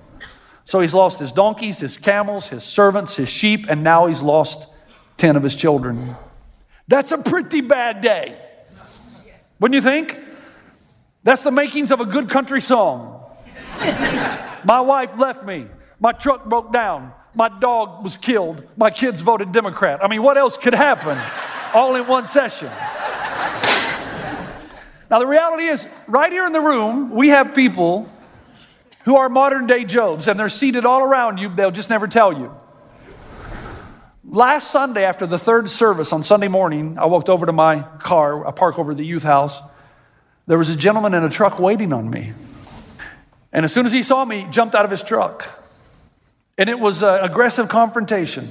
So 0.64 0.80
he's 0.80 0.94
lost 0.94 1.18
his 1.18 1.30
donkeys, 1.30 1.78
his 1.78 1.98
camels, 1.98 2.48
his 2.48 2.64
servants, 2.64 3.16
his 3.16 3.28
sheep, 3.28 3.66
and 3.68 3.84
now 3.84 4.06
he's 4.06 4.22
lost 4.22 4.66
10 5.18 5.36
of 5.36 5.42
his 5.42 5.54
children. 5.54 6.16
That's 6.88 7.12
a 7.12 7.18
pretty 7.18 7.60
bad 7.60 8.00
day. 8.00 8.38
Wouldn't 9.58 9.74
you 9.74 9.82
think? 9.82 10.29
That's 11.22 11.42
the 11.42 11.50
makings 11.50 11.90
of 11.90 12.00
a 12.00 12.06
good 12.06 12.30
country 12.30 12.60
song. 12.60 13.22
My 14.64 14.80
wife 14.80 15.10
left 15.18 15.44
me. 15.44 15.66
My 15.98 16.12
truck 16.12 16.46
broke 16.46 16.72
down. 16.72 17.12
My 17.34 17.48
dog 17.48 18.02
was 18.02 18.16
killed. 18.16 18.64
My 18.76 18.90
kids 18.90 19.20
voted 19.20 19.52
Democrat. 19.52 20.02
I 20.02 20.08
mean, 20.08 20.22
what 20.22 20.36
else 20.38 20.56
could 20.56 20.74
happen 20.74 21.18
all 21.74 21.94
in 21.94 22.06
one 22.06 22.26
session? 22.26 22.70
Now, 25.10 25.18
the 25.18 25.26
reality 25.26 25.64
is, 25.64 25.86
right 26.06 26.30
here 26.30 26.46
in 26.46 26.52
the 26.52 26.60
room, 26.60 27.10
we 27.10 27.28
have 27.28 27.54
people 27.54 28.08
who 29.04 29.16
are 29.16 29.28
modern 29.28 29.66
day 29.66 29.84
Jobs, 29.84 30.28
and 30.28 30.38
they're 30.38 30.48
seated 30.48 30.84
all 30.84 31.02
around 31.02 31.38
you. 31.38 31.48
They'll 31.48 31.70
just 31.70 31.90
never 31.90 32.06
tell 32.06 32.32
you. 32.32 32.54
Last 34.24 34.70
Sunday, 34.70 35.04
after 35.04 35.26
the 35.26 35.38
third 35.38 35.68
service 35.68 36.12
on 36.12 36.22
Sunday 36.22 36.46
morning, 36.46 36.96
I 36.98 37.06
walked 37.06 37.28
over 37.28 37.46
to 37.46 37.52
my 37.52 37.82
car, 38.02 38.46
I 38.46 38.52
park 38.52 38.78
over 38.78 38.94
the 38.94 39.04
youth 39.04 39.24
house, 39.24 39.60
there 40.46 40.58
was 40.58 40.70
a 40.70 40.76
gentleman 40.76 41.14
in 41.14 41.22
a 41.22 41.28
truck 41.28 41.58
waiting 41.58 41.92
on 41.92 42.10
me. 42.10 42.32
And 43.52 43.64
as 43.64 43.72
soon 43.72 43.86
as 43.86 43.92
he 43.92 44.02
saw 44.02 44.24
me, 44.24 44.42
he 44.42 44.50
jumped 44.50 44.74
out 44.74 44.84
of 44.84 44.90
his 44.90 45.02
truck. 45.02 45.48
And 46.58 46.68
it 46.68 46.78
was 46.78 47.02
an 47.02 47.24
aggressive 47.24 47.68
confrontation. 47.68 48.48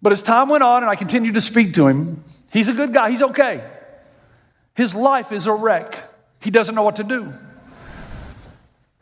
But 0.00 0.12
as 0.12 0.22
time 0.22 0.48
went 0.48 0.62
on 0.62 0.82
and 0.82 0.90
I 0.90 0.94
continued 0.94 1.34
to 1.34 1.40
speak 1.40 1.74
to 1.74 1.88
him, 1.88 2.22
he's 2.52 2.68
a 2.68 2.72
good 2.72 2.92
guy, 2.92 3.10
he's 3.10 3.22
okay. 3.22 3.64
His 4.74 4.94
life 4.94 5.32
is 5.32 5.46
a 5.46 5.52
wreck. 5.52 6.04
He 6.40 6.50
doesn't 6.50 6.74
know 6.74 6.82
what 6.82 6.96
to 6.96 7.04
do. 7.04 7.32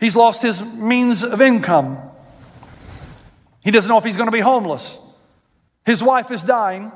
He's 0.00 0.16
lost 0.16 0.42
his 0.42 0.62
means 0.62 1.22
of 1.22 1.40
income. 1.40 1.98
He 3.62 3.70
doesn't 3.70 3.88
know 3.88 3.98
if 3.98 4.04
he's 4.04 4.16
going 4.16 4.28
to 4.28 4.32
be 4.32 4.40
homeless. 4.40 4.98
His 5.84 6.02
wife 6.02 6.30
is 6.30 6.42
dying, 6.42 6.92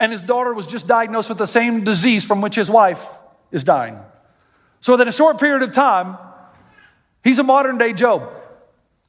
and 0.00 0.12
his 0.12 0.22
daughter 0.22 0.52
was 0.52 0.66
just 0.66 0.86
diagnosed 0.86 1.28
with 1.28 1.38
the 1.38 1.46
same 1.46 1.84
disease 1.84 2.24
from 2.24 2.40
which 2.40 2.54
his 2.54 2.70
wife 2.70 3.04
is 3.50 3.64
dying. 3.64 3.98
So, 4.80 4.92
within 4.92 5.08
a 5.08 5.12
short 5.12 5.38
period 5.38 5.62
of 5.62 5.72
time, 5.72 6.18
he's 7.24 7.38
a 7.38 7.42
modern 7.42 7.78
day 7.78 7.92
Job. 7.92 8.30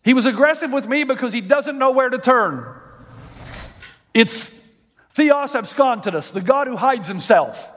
He 0.03 0.13
was 0.13 0.25
aggressive 0.25 0.71
with 0.71 0.87
me 0.87 1.03
because 1.03 1.33
he 1.33 1.41
doesn't 1.41 1.77
know 1.77 1.91
where 1.91 2.09
to 2.09 2.17
turn. 2.17 2.65
It's 4.13 4.57
Theos 5.15 5.53
absconditus, 5.53 6.31
the 6.31 6.41
God 6.41 6.67
who 6.67 6.77
hides 6.77 7.07
himself. 7.07 7.73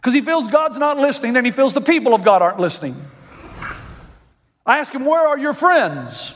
Because 0.00 0.14
he 0.14 0.20
feels 0.20 0.48
God's 0.48 0.78
not 0.78 0.98
listening 0.98 1.36
and 1.36 1.46
he 1.46 1.52
feels 1.52 1.74
the 1.74 1.80
people 1.80 2.12
of 2.12 2.24
God 2.24 2.42
aren't 2.42 2.58
listening. 2.58 2.96
I 4.66 4.78
ask 4.78 4.92
him, 4.92 5.04
Where 5.04 5.26
are 5.26 5.38
your 5.38 5.54
friends? 5.54 6.34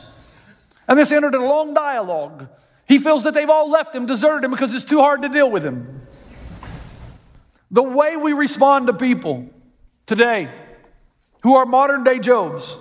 And 0.87 0.99
this 0.99 1.11
entered 1.11 1.35
a 1.35 1.45
long 1.45 1.75
dialogue. 1.75 2.49
He 2.87 2.99
feels 2.99 3.25
that 3.25 3.35
they've 3.35 3.50
all 3.50 3.69
left 3.69 3.95
him, 3.95 4.07
deserted 4.07 4.45
him 4.45 4.53
because 4.53 4.73
it's 4.73 4.85
too 4.85 5.00
hard 5.00 5.23
to 5.23 5.29
deal 5.29 5.50
with 5.50 5.65
him. 5.65 6.07
The 7.73 7.83
way 7.83 8.17
we 8.17 8.33
respond 8.33 8.87
to 8.87 8.93
people 8.93 9.50
today 10.07 10.49
who 11.43 11.57
are 11.57 11.67
modern 11.67 12.05
day 12.05 12.19
Jobs 12.19 12.77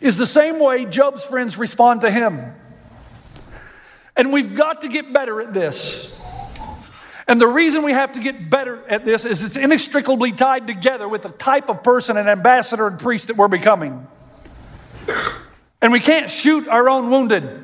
is 0.00 0.16
the 0.16 0.26
same 0.26 0.58
way 0.58 0.84
Job's 0.84 1.24
friends 1.24 1.56
respond 1.56 2.02
to 2.02 2.10
him. 2.10 2.54
And 4.16 4.32
we've 4.32 4.54
got 4.54 4.82
to 4.82 4.88
get 4.88 5.12
better 5.12 5.40
at 5.40 5.52
this. 5.52 6.20
And 7.26 7.40
the 7.40 7.48
reason 7.48 7.82
we 7.82 7.92
have 7.92 8.12
to 8.12 8.20
get 8.20 8.50
better 8.50 8.86
at 8.88 9.04
this 9.04 9.24
is 9.24 9.42
it's 9.42 9.56
inextricably 9.56 10.32
tied 10.32 10.66
together 10.66 11.08
with 11.08 11.22
the 11.22 11.30
type 11.30 11.68
of 11.68 11.82
person 11.82 12.16
and 12.16 12.28
ambassador 12.28 12.86
and 12.86 12.98
priest 12.98 13.28
that 13.28 13.36
we're 13.36 13.48
becoming. 13.48 14.06
And 15.80 15.92
we 15.92 16.00
can't 16.00 16.30
shoot 16.30 16.68
our 16.68 16.88
own 16.88 17.10
wounded. 17.10 17.63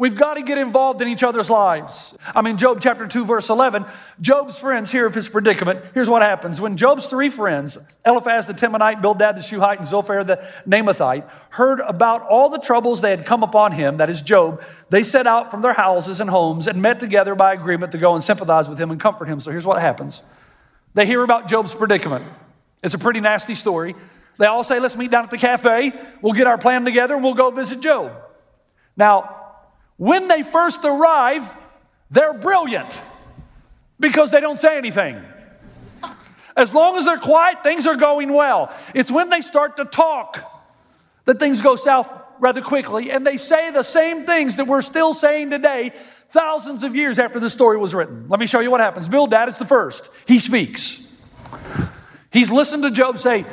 We've 0.00 0.16
got 0.16 0.34
to 0.34 0.42
get 0.42 0.56
involved 0.56 1.02
in 1.02 1.08
each 1.08 1.22
other's 1.22 1.50
lives. 1.50 2.16
I 2.34 2.40
mean, 2.40 2.56
Job 2.56 2.80
chapter 2.80 3.06
2, 3.06 3.26
verse 3.26 3.50
11, 3.50 3.84
Job's 4.18 4.58
friends 4.58 4.90
hear 4.90 5.04
of 5.04 5.14
his 5.14 5.28
predicament. 5.28 5.84
Here's 5.92 6.08
what 6.08 6.22
happens. 6.22 6.58
When 6.58 6.78
Job's 6.78 7.04
three 7.04 7.28
friends, 7.28 7.76
Eliphaz 8.06 8.46
the 8.46 8.54
Temanite, 8.54 9.02
Bildad 9.02 9.36
the 9.36 9.42
Shuhite, 9.42 9.78
and 9.78 9.86
Zophar 9.86 10.24
the 10.24 10.42
Naamathite, 10.66 11.28
heard 11.50 11.80
about 11.80 12.22
all 12.22 12.48
the 12.48 12.56
troubles 12.56 13.02
they 13.02 13.10
had 13.10 13.26
come 13.26 13.42
upon 13.42 13.72
him, 13.72 13.98
that 13.98 14.08
is 14.08 14.22
Job, 14.22 14.62
they 14.88 15.04
set 15.04 15.26
out 15.26 15.50
from 15.50 15.60
their 15.60 15.74
houses 15.74 16.18
and 16.18 16.30
homes 16.30 16.66
and 16.66 16.80
met 16.80 16.98
together 16.98 17.34
by 17.34 17.52
agreement 17.52 17.92
to 17.92 17.98
go 17.98 18.14
and 18.14 18.24
sympathize 18.24 18.70
with 18.70 18.80
him 18.80 18.90
and 18.90 18.98
comfort 18.98 19.28
him. 19.28 19.38
So 19.38 19.50
here's 19.50 19.66
what 19.66 19.82
happens 19.82 20.22
they 20.94 21.04
hear 21.04 21.22
about 21.22 21.46
Job's 21.46 21.74
predicament. 21.74 22.24
It's 22.82 22.94
a 22.94 22.98
pretty 22.98 23.20
nasty 23.20 23.54
story. 23.54 23.94
They 24.38 24.46
all 24.46 24.64
say, 24.64 24.80
Let's 24.80 24.96
meet 24.96 25.10
down 25.10 25.24
at 25.24 25.30
the 25.30 25.36
cafe. 25.36 25.92
We'll 26.22 26.32
get 26.32 26.46
our 26.46 26.56
plan 26.56 26.86
together 26.86 27.16
and 27.16 27.22
we'll 27.22 27.34
go 27.34 27.50
visit 27.50 27.80
Job. 27.80 28.12
Now, 28.96 29.36
when 30.00 30.28
they 30.28 30.42
first 30.42 30.82
arrive, 30.82 31.46
they're 32.10 32.32
brilliant 32.32 33.02
because 34.00 34.30
they 34.30 34.40
don't 34.40 34.58
say 34.58 34.78
anything. 34.78 35.22
As 36.56 36.74
long 36.74 36.96
as 36.96 37.04
they're 37.04 37.18
quiet, 37.18 37.62
things 37.62 37.86
are 37.86 37.96
going 37.96 38.32
well. 38.32 38.74
It's 38.94 39.10
when 39.10 39.28
they 39.28 39.42
start 39.42 39.76
to 39.76 39.84
talk 39.84 40.42
that 41.26 41.38
things 41.38 41.60
go 41.60 41.76
south 41.76 42.10
rather 42.38 42.62
quickly, 42.62 43.10
and 43.10 43.26
they 43.26 43.36
say 43.36 43.70
the 43.72 43.82
same 43.82 44.24
things 44.24 44.56
that 44.56 44.66
we're 44.66 44.80
still 44.80 45.12
saying 45.12 45.50
today, 45.50 45.92
thousands 46.30 46.82
of 46.82 46.96
years 46.96 47.18
after 47.18 47.38
the 47.38 47.50
story 47.50 47.76
was 47.76 47.92
written. 47.92 48.24
Let 48.30 48.40
me 48.40 48.46
show 48.46 48.60
you 48.60 48.70
what 48.70 48.80
happens. 48.80 49.06
Bildad 49.06 49.48
is 49.48 49.58
the 49.58 49.66
first. 49.66 50.08
He 50.24 50.38
speaks. 50.38 51.06
He's 52.30 52.50
listened 52.50 52.84
to 52.84 52.90
Job 52.90 53.18
say, 53.18 53.44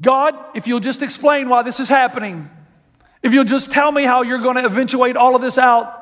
God, 0.00 0.36
if 0.54 0.68
you'll 0.68 0.78
just 0.78 1.02
explain 1.02 1.48
why 1.48 1.64
this 1.64 1.80
is 1.80 1.88
happening, 1.88 2.50
if 3.22 3.32
you'll 3.32 3.44
just 3.44 3.72
tell 3.72 3.90
me 3.90 4.04
how 4.04 4.22
you're 4.22 4.38
going 4.38 4.56
to 4.56 4.64
eventuate 4.64 5.16
all 5.16 5.34
of 5.34 5.42
this 5.42 5.58
out 5.58 5.94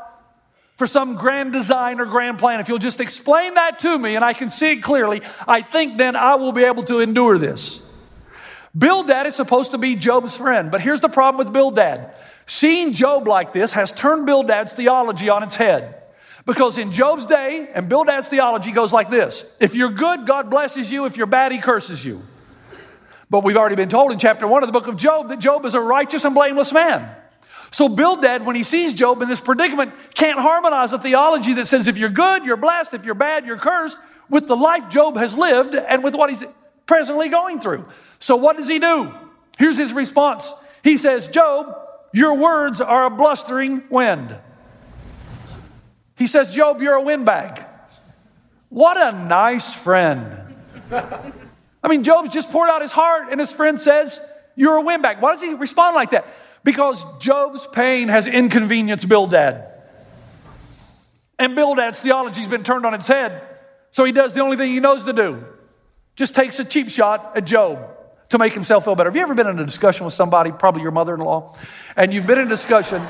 for 0.77 0.87
some 0.87 1.17
grand 1.17 1.53
design 1.53 2.01
or 2.01 2.07
grand 2.07 2.39
plan, 2.39 2.61
if 2.61 2.69
you'll 2.69 2.79
just 2.79 3.01
explain 3.01 3.55
that 3.55 3.79
to 3.81 3.99
me 3.99 4.15
and 4.15 4.25
I 4.25 4.35
can 4.35 4.49
see 4.49 4.73
it 4.73 4.83
clearly, 4.83 5.23
I 5.49 5.63
think 5.63 5.97
then 5.97 6.17
I 6.17 6.35
will 6.35 6.53
be 6.53 6.65
able 6.65 6.83
to 6.85 7.01
endure 7.01 7.39
this. 7.39 7.81
Bildad 8.77 9.27
is 9.27 9.35
supposed 9.35 9.71
to 9.71 9.79
be 9.79 9.97
Job's 9.97 10.37
friend, 10.37 10.71
but 10.71 10.83
here's 10.83 11.01
the 11.01 11.09
problem 11.09 11.39
with 11.39 11.53
Bildad. 11.53 12.15
Seeing 12.47 12.93
Job 12.93 13.27
like 13.27 13.53
this 13.53 13.73
has 13.73 13.91
turned 13.91 14.27
Bildad's 14.27 14.73
theology 14.73 15.31
on 15.31 15.43
its 15.43 15.57
head. 15.57 16.03
Because 16.45 16.79
in 16.79 16.93
Job's 16.93 17.27
day, 17.27 17.69
and 17.75 17.89
Bildad's 17.89 18.29
theology 18.29 18.71
goes 18.71 18.93
like 18.93 19.11
this 19.11 19.45
if 19.59 19.75
you're 19.75 19.91
good, 19.91 20.27
God 20.27 20.49
blesses 20.49 20.93
you. 20.93 21.07
If 21.07 21.17
you're 21.17 21.27
bad, 21.27 21.53
he 21.53 21.59
curses 21.59 22.05
you. 22.05 22.23
But 23.29 23.43
we've 23.43 23.57
already 23.57 23.77
been 23.77 23.89
told 23.89 24.13
in 24.13 24.19
chapter 24.19 24.47
one 24.47 24.63
of 24.63 24.69
the 24.69 24.73
book 24.73 24.87
of 24.87 24.97
Job 24.97 25.29
that 25.31 25.39
Job 25.39 25.65
is 25.65 25.75
a 25.75 25.81
righteous 25.81 26.25
and 26.25 26.35
blameless 26.35 26.73
man. 26.73 27.11
So 27.73 27.89
Bildad, 27.89 28.47
when 28.47 28.57
he 28.57 28.63
sees 28.63 28.95
Job 28.95 29.21
in 29.23 29.29
this 29.29 29.41
predicament, 29.41 29.93
can't 30.15 30.39
harmonize 30.39 30.93
a 30.93 30.99
theology 30.99 31.53
that 31.55 31.67
says 31.67 31.89
if 31.89 31.99
you're 31.99 32.09
good, 32.09 32.45
you're 32.45 32.57
blessed, 32.57 32.95
if 32.95 33.05
you're 33.05 33.15
bad, 33.15 33.45
you're 33.45 33.59
cursed, 33.59 33.99
with 34.31 34.47
the 34.47 34.57
life 34.57 34.89
Job 34.89 35.17
has 35.17 35.37
lived 35.37 35.75
and 35.75 36.03
with 36.03 36.15
what 36.15 36.31
he's 36.31 36.45
presently 36.87 37.29
going 37.29 37.61
through. 37.61 37.85
So 38.21 38.37
what 38.37 38.57
does 38.57 38.69
he 38.69 38.79
do? 38.79 39.13
Here's 39.59 39.77
his 39.77 39.93
response. 39.93 40.53
He 40.85 40.97
says, 40.97 41.29
Job, 41.29 41.77
your 42.13 42.35
words 42.35 42.81
are 42.81 43.07
a 43.07 43.11
blustering 43.11 43.83
wind. 43.91 44.37
He 46.17 46.27
says, 46.27 46.55
Job, 46.55 46.81
you're 46.81 46.95
a 46.95 47.03
windbag. 47.03 47.63
What 48.69 48.97
a 48.97 49.13
nice 49.17 49.73
friend. 49.75 50.55
I 51.87 51.89
mean, 51.89 52.03
Job's 52.03 52.31
just 52.31 52.51
poured 52.51 52.69
out 52.69 52.83
his 52.83 52.91
heart, 52.91 53.29
and 53.31 53.39
his 53.39 53.53
friend 53.53 53.81
says, 53.81 54.21
You're 54.57 54.75
a 54.75 54.81
windbag. 54.81 55.23
Why 55.23 55.31
does 55.31 55.41
he 55.41 55.55
respond 55.55 55.95
like 55.95 56.11
that? 56.11 56.27
Because 56.65 57.05
Job's 57.21 57.65
pain 57.69 58.09
has 58.09 58.27
inconvenienced 58.27 59.09
Bildad. 59.09 59.71
And 61.39 61.55
Bildad's 61.55 62.01
theology's 62.01 62.49
been 62.49 62.65
turned 62.65 62.85
on 62.85 62.93
its 62.93 63.07
head. 63.07 63.41
So 63.93 64.03
he 64.03 64.11
does 64.11 64.35
the 64.35 64.41
only 64.41 64.57
thing 64.57 64.73
he 64.73 64.81
knows 64.81 65.05
to 65.05 65.13
do 65.13 65.45
just 66.17 66.35
takes 66.35 66.59
a 66.59 66.65
cheap 66.65 66.91
shot 66.91 67.37
at 67.37 67.45
Job 67.45 67.79
to 68.31 68.39
make 68.39 68.53
himself 68.53 68.85
feel 68.85 68.97
better. 68.97 69.09
Have 69.09 69.15
you 69.15 69.23
ever 69.23 69.35
been 69.35 69.47
in 69.47 69.59
a 69.61 69.65
discussion 69.65 70.05
with 70.05 70.15
somebody, 70.15 70.51
probably 70.51 70.83
your 70.83 70.91
mother 70.91 71.15
in 71.15 71.21
law, 71.21 71.55
and 71.95 72.13
you've 72.13 72.27
been 72.27 72.39
in 72.39 72.47
a 72.47 72.51
discussion 72.51 73.07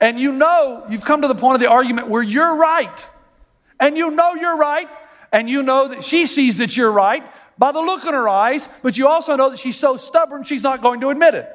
and 0.00 0.18
you 0.18 0.32
know 0.32 0.84
you've 0.88 1.04
come 1.04 1.20
to 1.22 1.28
the 1.28 1.34
point 1.34 1.56
of 1.56 1.60
the 1.60 1.68
argument 1.68 2.08
where 2.08 2.22
you're 2.22 2.56
right, 2.56 3.06
and 3.78 3.98
you 3.98 4.10
know 4.10 4.34
you're 4.34 4.56
right, 4.56 4.88
and 5.30 5.50
you 5.50 5.62
know 5.62 5.88
that 5.88 6.04
she 6.04 6.26
sees 6.26 6.56
that 6.56 6.74
you're 6.74 6.90
right 6.90 7.22
by 7.58 7.72
the 7.72 7.80
look 7.80 8.04
in 8.04 8.12
her 8.12 8.28
eyes, 8.28 8.68
but 8.82 8.98
you 8.98 9.08
also 9.08 9.36
know 9.36 9.50
that 9.50 9.58
she's 9.58 9.78
so 9.78 9.96
stubborn 9.96 10.44
she's 10.44 10.62
not 10.62 10.82
going 10.82 11.00
to 11.00 11.10
admit 11.10 11.34
it. 11.34 11.50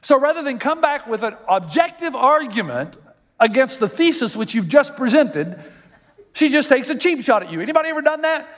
So 0.00 0.18
rather 0.18 0.42
than 0.42 0.58
come 0.58 0.80
back 0.80 1.06
with 1.06 1.22
an 1.22 1.36
objective 1.48 2.14
argument 2.14 2.96
against 3.40 3.80
the 3.80 3.88
thesis 3.88 4.36
which 4.36 4.54
you've 4.54 4.68
just 4.68 4.96
presented, 4.96 5.60
she 6.32 6.48
just 6.48 6.68
takes 6.68 6.88
a 6.90 6.94
cheap 6.94 7.22
shot 7.22 7.42
at 7.42 7.50
you. 7.50 7.60
Anybody 7.60 7.88
ever 7.88 8.00
done 8.00 8.22
that? 8.22 8.48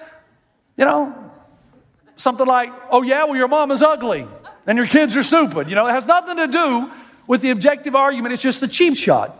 You 0.77 0.85
know, 0.85 1.33
something 2.17 2.47
like, 2.47 2.71
oh 2.91 3.03
yeah, 3.03 3.25
well, 3.25 3.37
your 3.37 3.49
mom 3.49 3.71
is 3.71 3.83
ugly 3.83 4.27
and 4.67 4.77
your 4.77 4.87
kids 4.87 5.17
are 5.17 5.23
stupid. 5.23 5.69
You 5.69 5.75
know, 5.75 5.87
it 5.87 5.93
has 5.93 6.07
nothing 6.07 6.37
to 6.37 6.47
do 6.47 6.91
with 7.27 7.43
the 7.43 7.51
objective 7.51 7.95
argument, 7.95 8.33
it's 8.33 8.43
just 8.43 8.63
a 8.63 8.69
cheap 8.69 8.97
shot. 8.97 9.37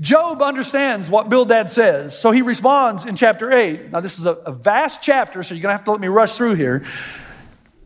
Job 0.00 0.42
understands 0.42 1.08
what 1.08 1.28
Bildad 1.28 1.70
says, 1.70 2.18
so 2.18 2.32
he 2.32 2.42
responds 2.42 3.04
in 3.04 3.14
chapter 3.14 3.52
8. 3.52 3.92
Now, 3.92 4.00
this 4.00 4.18
is 4.18 4.26
a, 4.26 4.32
a 4.32 4.52
vast 4.52 5.02
chapter, 5.02 5.42
so 5.42 5.54
you're 5.54 5.62
going 5.62 5.72
to 5.72 5.76
have 5.76 5.84
to 5.84 5.92
let 5.92 6.00
me 6.00 6.08
rush 6.08 6.36
through 6.36 6.54
here. 6.54 6.82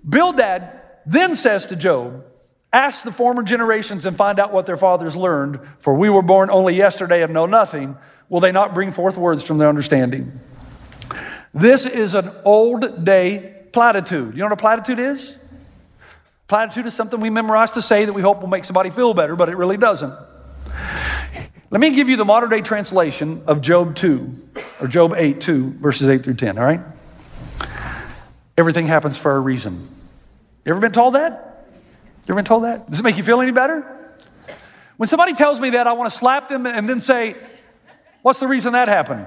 Bildad 0.09 0.81
then 1.05 1.37
says 1.37 1.67
to 1.67 1.77
Job, 1.77 2.25
Ask 2.73 3.03
the 3.03 3.13
former 3.13 3.43
generations 3.43 4.05
and 4.05 4.17
find 4.17 4.39
out 4.39 4.53
what 4.53 4.67
their 4.67 4.77
fathers 4.77 5.17
learned, 5.17 5.61
for 5.79 5.95
we 5.95 6.11
were 6.11 6.23
born 6.23 6.51
only 6.51 6.75
yesterday 6.75 7.23
and 7.23 7.33
know 7.33 7.47
nothing. 7.47 7.97
Will 8.29 8.41
they 8.41 8.53
not 8.53 8.75
bring 8.75 8.93
forth 8.93 9.17
words 9.17 9.43
from 9.43 9.57
their 9.57 9.71
understanding? 9.71 10.39
This 11.55 11.87
is 11.87 12.13
an 12.13 12.31
old 12.45 13.07
day 13.07 13.65
platitude. 13.73 14.35
You 14.35 14.41
know 14.41 14.47
what 14.47 14.53
a 14.53 14.57
platitude 14.57 14.99
is? 14.99 15.35
Platitude 16.47 16.87
is 16.87 16.95
something 16.95 17.21
we 17.21 17.31
memorize 17.31 17.73
to 17.73 17.83
say 17.83 18.05
that 18.05 18.13
we 18.13 18.21
hope 18.21 18.41
will 18.41 18.49
make 18.49 18.65
somebody 18.65 18.91
feel 18.91 19.15
better, 19.15 19.35
but 19.35 19.49
it 19.49 19.57
really 19.57 19.79
doesn't. 19.79 20.15
Let 21.71 21.83
me 21.83 21.91
give 21.91 22.09
you 22.09 22.17
the 22.17 22.25
modern 22.25 22.49
day 22.49 22.63
translation 22.63 23.43
of 23.47 23.61
Job 23.61 23.95
2, 23.95 24.49
or 24.81 24.87
Job 24.87 25.13
8, 25.15 25.39
2, 25.39 25.73
verses 25.81 26.09
8 26.09 26.25
through 26.25 26.35
10, 26.35 26.57
all 26.57 26.65
right? 26.65 26.81
Everything 28.57 28.87
happens 28.87 29.19
for 29.19 29.37
a 29.37 29.39
reason. 29.39 29.87
You 30.65 30.73
ever 30.73 30.81
been 30.81 30.93
told 30.93 31.15
that? 31.15 31.67
You 32.27 32.33
ever 32.33 32.37
been 32.37 32.47
told 32.47 32.65
that? 32.65 32.91
Does 32.91 33.01
it 33.01 33.03
make 33.03 33.19
you 33.19 33.23
feel 33.23 33.43
any 33.43 33.53
better? 33.53 33.85
When 34.97 35.09
somebody 35.11 35.35
tells 35.35 35.61
me 35.61 35.71
that, 35.71 35.87
I 35.87 35.93
want 35.93 36.11
to 36.11 36.19
slap 36.19 36.49
them 36.49 36.67
and 36.67 36.89
then 36.89 37.03
say, 37.03 37.37
What's 38.23 38.41
the 38.41 38.49
reason 38.49 38.73
that 38.73 38.89
happened? 38.89 39.27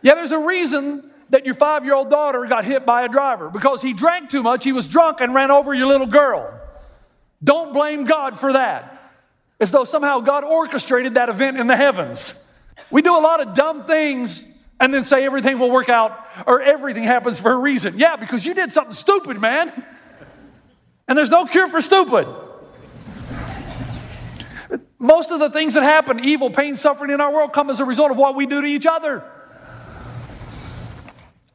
Yeah, 0.00 0.14
there's 0.14 0.30
a 0.30 0.38
reason 0.38 1.10
that 1.30 1.44
your 1.44 1.54
five 1.54 1.84
year 1.84 1.94
old 1.94 2.08
daughter 2.08 2.44
got 2.46 2.64
hit 2.64 2.86
by 2.86 3.04
a 3.04 3.08
driver 3.08 3.50
because 3.50 3.82
he 3.82 3.92
drank 3.92 4.30
too 4.30 4.42
much, 4.42 4.62
he 4.62 4.72
was 4.72 4.86
drunk, 4.86 5.20
and 5.20 5.34
ran 5.34 5.50
over 5.50 5.74
your 5.74 5.86
little 5.86 6.06
girl. 6.06 6.57
Don't 7.42 7.72
blame 7.72 8.04
God 8.04 8.38
for 8.38 8.52
that. 8.52 9.12
As 9.60 9.70
though 9.70 9.84
somehow 9.84 10.20
God 10.20 10.44
orchestrated 10.44 11.14
that 11.14 11.28
event 11.28 11.58
in 11.58 11.66
the 11.66 11.76
heavens. 11.76 12.34
We 12.90 13.02
do 13.02 13.16
a 13.16 13.20
lot 13.20 13.40
of 13.40 13.54
dumb 13.54 13.84
things 13.86 14.44
and 14.80 14.94
then 14.94 15.04
say 15.04 15.24
everything 15.24 15.58
will 15.58 15.70
work 15.70 15.88
out 15.88 16.26
or 16.46 16.62
everything 16.62 17.04
happens 17.04 17.40
for 17.40 17.52
a 17.52 17.58
reason. 17.58 17.98
Yeah, 17.98 18.16
because 18.16 18.44
you 18.44 18.54
did 18.54 18.72
something 18.72 18.94
stupid, 18.94 19.40
man. 19.40 19.72
And 21.08 21.16
there's 21.16 21.30
no 21.30 21.46
cure 21.46 21.68
for 21.68 21.80
stupid. 21.80 22.28
Most 24.98 25.30
of 25.30 25.40
the 25.40 25.50
things 25.50 25.74
that 25.74 25.82
happen, 25.82 26.24
evil, 26.24 26.50
pain, 26.50 26.76
suffering 26.76 27.10
in 27.10 27.20
our 27.20 27.32
world, 27.32 27.52
come 27.52 27.70
as 27.70 27.80
a 27.80 27.84
result 27.84 28.10
of 28.10 28.16
what 28.16 28.34
we 28.34 28.46
do 28.46 28.60
to 28.60 28.66
each 28.66 28.86
other. 28.86 29.24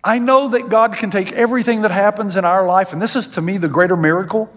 I 0.03 0.19
know 0.19 0.49
that 0.49 0.69
God 0.69 0.93
can 0.93 1.11
take 1.11 1.31
everything 1.31 1.83
that 1.83 1.91
happens 1.91 2.35
in 2.35 2.45
our 2.45 2.65
life, 2.65 2.93
and 2.93 3.01
this 3.01 3.15
is 3.15 3.27
to 3.27 3.41
me 3.41 3.57
the 3.57 3.69
greater 3.69 3.95
miracle. 3.95 4.49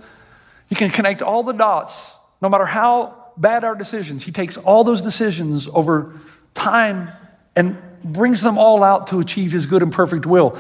He 0.69 0.75
can 0.75 0.91
connect 0.91 1.23
all 1.23 1.43
the 1.43 1.53
dots, 1.53 2.17
no 2.41 2.49
matter 2.49 2.67
how 2.67 3.27
bad 3.37 3.65
our 3.65 3.75
decisions. 3.75 4.25
He 4.25 4.33
takes 4.33 4.57
all 4.57 4.85
those 4.85 5.01
decisions 5.01 5.69
over 5.73 6.15
time 6.55 7.11
and 7.55 7.77
brings 8.03 8.43
them 8.43 8.59
all 8.59 8.83
out 8.83 9.09
to 9.09 9.21
achieve 9.21 9.53
His 9.53 9.67
good 9.67 9.83
and 9.83 9.93
perfect 9.93 10.27
will. 10.27 10.59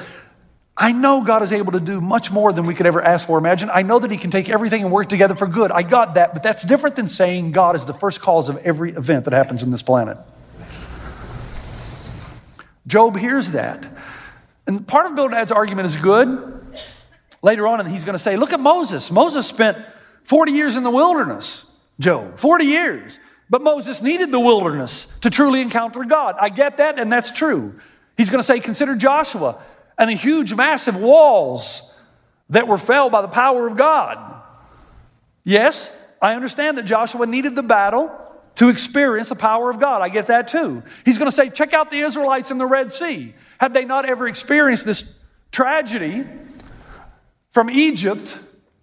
I 0.76 0.92
know 0.92 1.22
God 1.22 1.42
is 1.42 1.52
able 1.52 1.72
to 1.72 1.80
do 1.80 2.02
much 2.02 2.30
more 2.30 2.52
than 2.52 2.66
we 2.66 2.74
could 2.74 2.84
ever 2.84 3.00
ask 3.00 3.26
for. 3.26 3.38
Imagine, 3.38 3.70
I 3.72 3.82
know 3.82 3.98
that 3.98 4.10
He 4.10 4.18
can 4.18 4.30
take 4.30 4.50
everything 4.50 4.82
and 4.82 4.92
work 4.92 5.08
together 5.08 5.34
for 5.34 5.46
good. 5.46 5.72
I 5.72 5.82
got 5.82 6.14
that, 6.14 6.34
but 6.34 6.42
that's 6.42 6.62
different 6.62 6.96
than 6.96 7.08
saying 7.08 7.52
God 7.52 7.76
is 7.76 7.86
the 7.86 7.94
first 7.94 8.20
cause 8.20 8.48
of 8.48 8.58
every 8.58 8.92
event 8.92 9.24
that 9.24 9.32
happens 9.32 9.62
in 9.62 9.70
this 9.70 9.82
planet. 9.82 10.18
Job 12.86 13.16
hears 13.16 13.52
that. 13.52 13.86
And 14.66 14.86
part 14.86 15.06
of 15.06 15.16
Bildad's 15.16 15.50
argument 15.50 15.86
is 15.86 15.96
good. 15.96 16.52
Later 17.42 17.66
on, 17.66 17.80
and 17.80 17.88
he's 17.88 18.04
going 18.04 18.14
to 18.14 18.22
say, 18.22 18.36
Look 18.36 18.52
at 18.52 18.60
Moses. 18.60 19.10
Moses 19.10 19.46
spent 19.46 19.78
40 20.26 20.52
years 20.52 20.76
in 20.76 20.82
the 20.82 20.90
wilderness, 20.90 21.64
Job. 21.98 22.38
40 22.38 22.64
years. 22.64 23.18
But 23.48 23.62
Moses 23.62 24.02
needed 24.02 24.32
the 24.32 24.40
wilderness 24.40 25.06
to 25.20 25.30
truly 25.30 25.60
encounter 25.60 26.04
God. 26.04 26.36
I 26.40 26.48
get 26.48 26.78
that, 26.78 26.98
and 26.98 27.10
that's 27.10 27.30
true. 27.30 27.78
He's 28.16 28.28
going 28.28 28.40
to 28.40 28.46
say, 28.46 28.58
Consider 28.60 28.96
Joshua 28.96 29.62
and 29.96 30.10
the 30.10 30.14
huge, 30.14 30.52
massive 30.52 30.96
walls 30.96 31.92
that 32.50 32.66
were 32.66 32.78
felled 32.78 33.12
by 33.12 33.22
the 33.22 33.28
power 33.28 33.66
of 33.66 33.76
God. 33.76 34.42
Yes, 35.44 35.90
I 36.20 36.34
understand 36.34 36.76
that 36.78 36.84
Joshua 36.84 37.26
needed 37.26 37.54
the 37.54 37.62
battle 37.62 38.10
to 38.56 38.68
experience 38.68 39.28
the 39.28 39.36
power 39.36 39.70
of 39.70 39.78
God. 39.78 40.02
I 40.02 40.08
get 40.08 40.26
that 40.26 40.48
too. 40.48 40.82
He's 41.04 41.18
going 41.18 41.30
to 41.30 41.36
say, 41.36 41.50
check 41.50 41.72
out 41.72 41.90
the 41.90 42.00
Israelites 42.00 42.50
in 42.50 42.58
the 42.58 42.66
Red 42.66 42.92
Sea. 42.92 43.34
Had 43.58 43.74
they 43.74 43.84
not 43.84 44.06
ever 44.06 44.26
experienced 44.26 44.84
this 44.84 45.18
tragedy 45.52 46.26
from 47.52 47.70
Egypt 47.70 48.36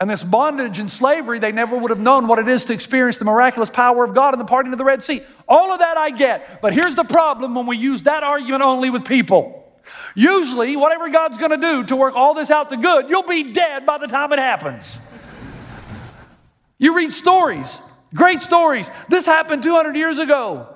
and 0.04 0.10
this 0.10 0.22
bondage 0.22 0.80
and 0.80 0.92
slavery, 0.92 1.40
they 1.40 1.54
never 1.54 1.78
would 1.78 1.90
have 1.90 2.00
known 2.00 2.28
what 2.28 2.38
it 2.38 2.50
is 2.50 2.66
to 2.66 2.74
experience 2.74 3.20
the 3.20 3.24
miraculous 3.24 3.70
power 3.70 4.04
of 4.04 4.14
God 4.14 4.34
in 4.34 4.38
the 4.38 4.44
parting 4.44 4.74
of 4.74 4.78
the 4.78 4.84
Red 4.84 5.02
Sea. 5.02 5.22
All 5.48 5.72
of 5.72 5.80
that 5.80 5.96
I 5.96 6.10
get. 6.10 6.62
But 6.62 6.74
here's 6.74 6.96
the 6.96 7.06
problem 7.06 7.56
when 7.56 7.68
we 7.68 7.78
use 7.78 8.04
that 8.04 8.22
argument 8.22 8.64
only 8.64 8.90
with 8.90 9.06
people. 9.06 9.64
Usually, 10.14 10.76
whatever 10.76 11.08
God's 11.08 11.38
going 11.38 11.52
to 11.52 11.58
do 11.58 11.86
to 11.86 11.96
work 11.96 12.18
all 12.18 12.34
this 12.34 12.52
out 12.52 12.68
to 12.72 12.76
good, 12.76 13.10
you'll 13.10 13.24
be 13.24 13.54
dead 13.54 13.86
by 13.86 13.98
the 13.98 14.08
time 14.08 14.34
it 14.34 14.40
happens. 14.40 15.00
You 16.78 16.98
read 16.98 17.14
stories, 17.14 17.80
great 18.14 18.42
stories. 18.42 18.92
This 19.08 19.26
happened 19.26 19.64
200 19.64 19.96
years 19.96 20.20
ago. 20.20 20.68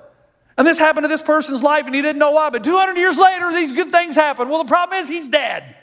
And 0.56 0.66
this 0.66 0.78
happened 0.78 1.04
to 1.04 1.08
this 1.08 1.20
person's 1.20 1.62
life 1.62 1.84
and 1.84 1.94
he 1.94 2.00
didn't 2.00 2.18
know 2.18 2.30
why. 2.30 2.48
But 2.48 2.64
200 2.64 2.96
years 2.96 3.18
later, 3.18 3.52
these 3.52 3.72
good 3.72 3.92
things 3.92 4.14
happen. 4.14 4.48
Well, 4.48 4.64
the 4.64 4.68
problem 4.68 4.98
is 5.00 5.06
he's 5.06 5.28
dead. 5.28 5.76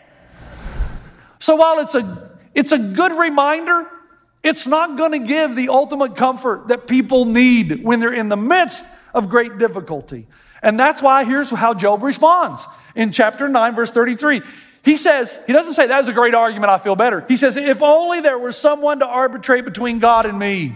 So 1.38 1.56
while 1.56 1.78
it's 1.78 1.94
a, 1.94 2.25
it's 2.56 2.72
a 2.72 2.78
good 2.80 3.12
reminder, 3.12 3.86
it's 4.42 4.66
not 4.66 4.98
going 4.98 5.12
to 5.12 5.20
give 5.20 5.56
the 5.56 5.70
ultimate 5.70 6.16
comfort 6.16 6.70
that 6.70 6.88
people 6.88 7.26
need 7.26 7.84
when 7.84 8.00
they're 8.00 8.14
in 8.14 8.30
the 8.30 8.38
midst 8.38 8.86
of 9.14 9.30
great 9.30 9.58
difficulty. 9.58 10.26
And 10.64 10.80
that's 10.80 11.02
why 11.02 11.26
here's 11.26 11.52
how 11.52 11.74
Job 11.74 12.02
responds 12.02 12.66
in 12.96 13.12
chapter 13.12 13.48
9, 13.48 13.76
verse 13.76 13.92
33. 13.92 14.42
He 14.84 14.98
says, 14.98 15.38
he 15.48 15.54
doesn't 15.54 15.74
say, 15.74 15.88
that 15.88 16.00
is 16.02 16.08
a 16.08 16.14
great 16.14 16.34
argument, 16.34 16.72
I 16.72 16.78
feel 16.78 16.96
better. 16.96 17.26
He 17.28 17.38
says, 17.38 17.58
if 17.58 17.82
only 17.82 18.22
there 18.22 18.38
was 18.38 18.56
someone 18.56 19.00
to 19.00 19.06
arbitrate 19.06 19.66
between 19.66 20.00
God 20.00 20.26
and 20.26 20.38
me. 20.40 20.76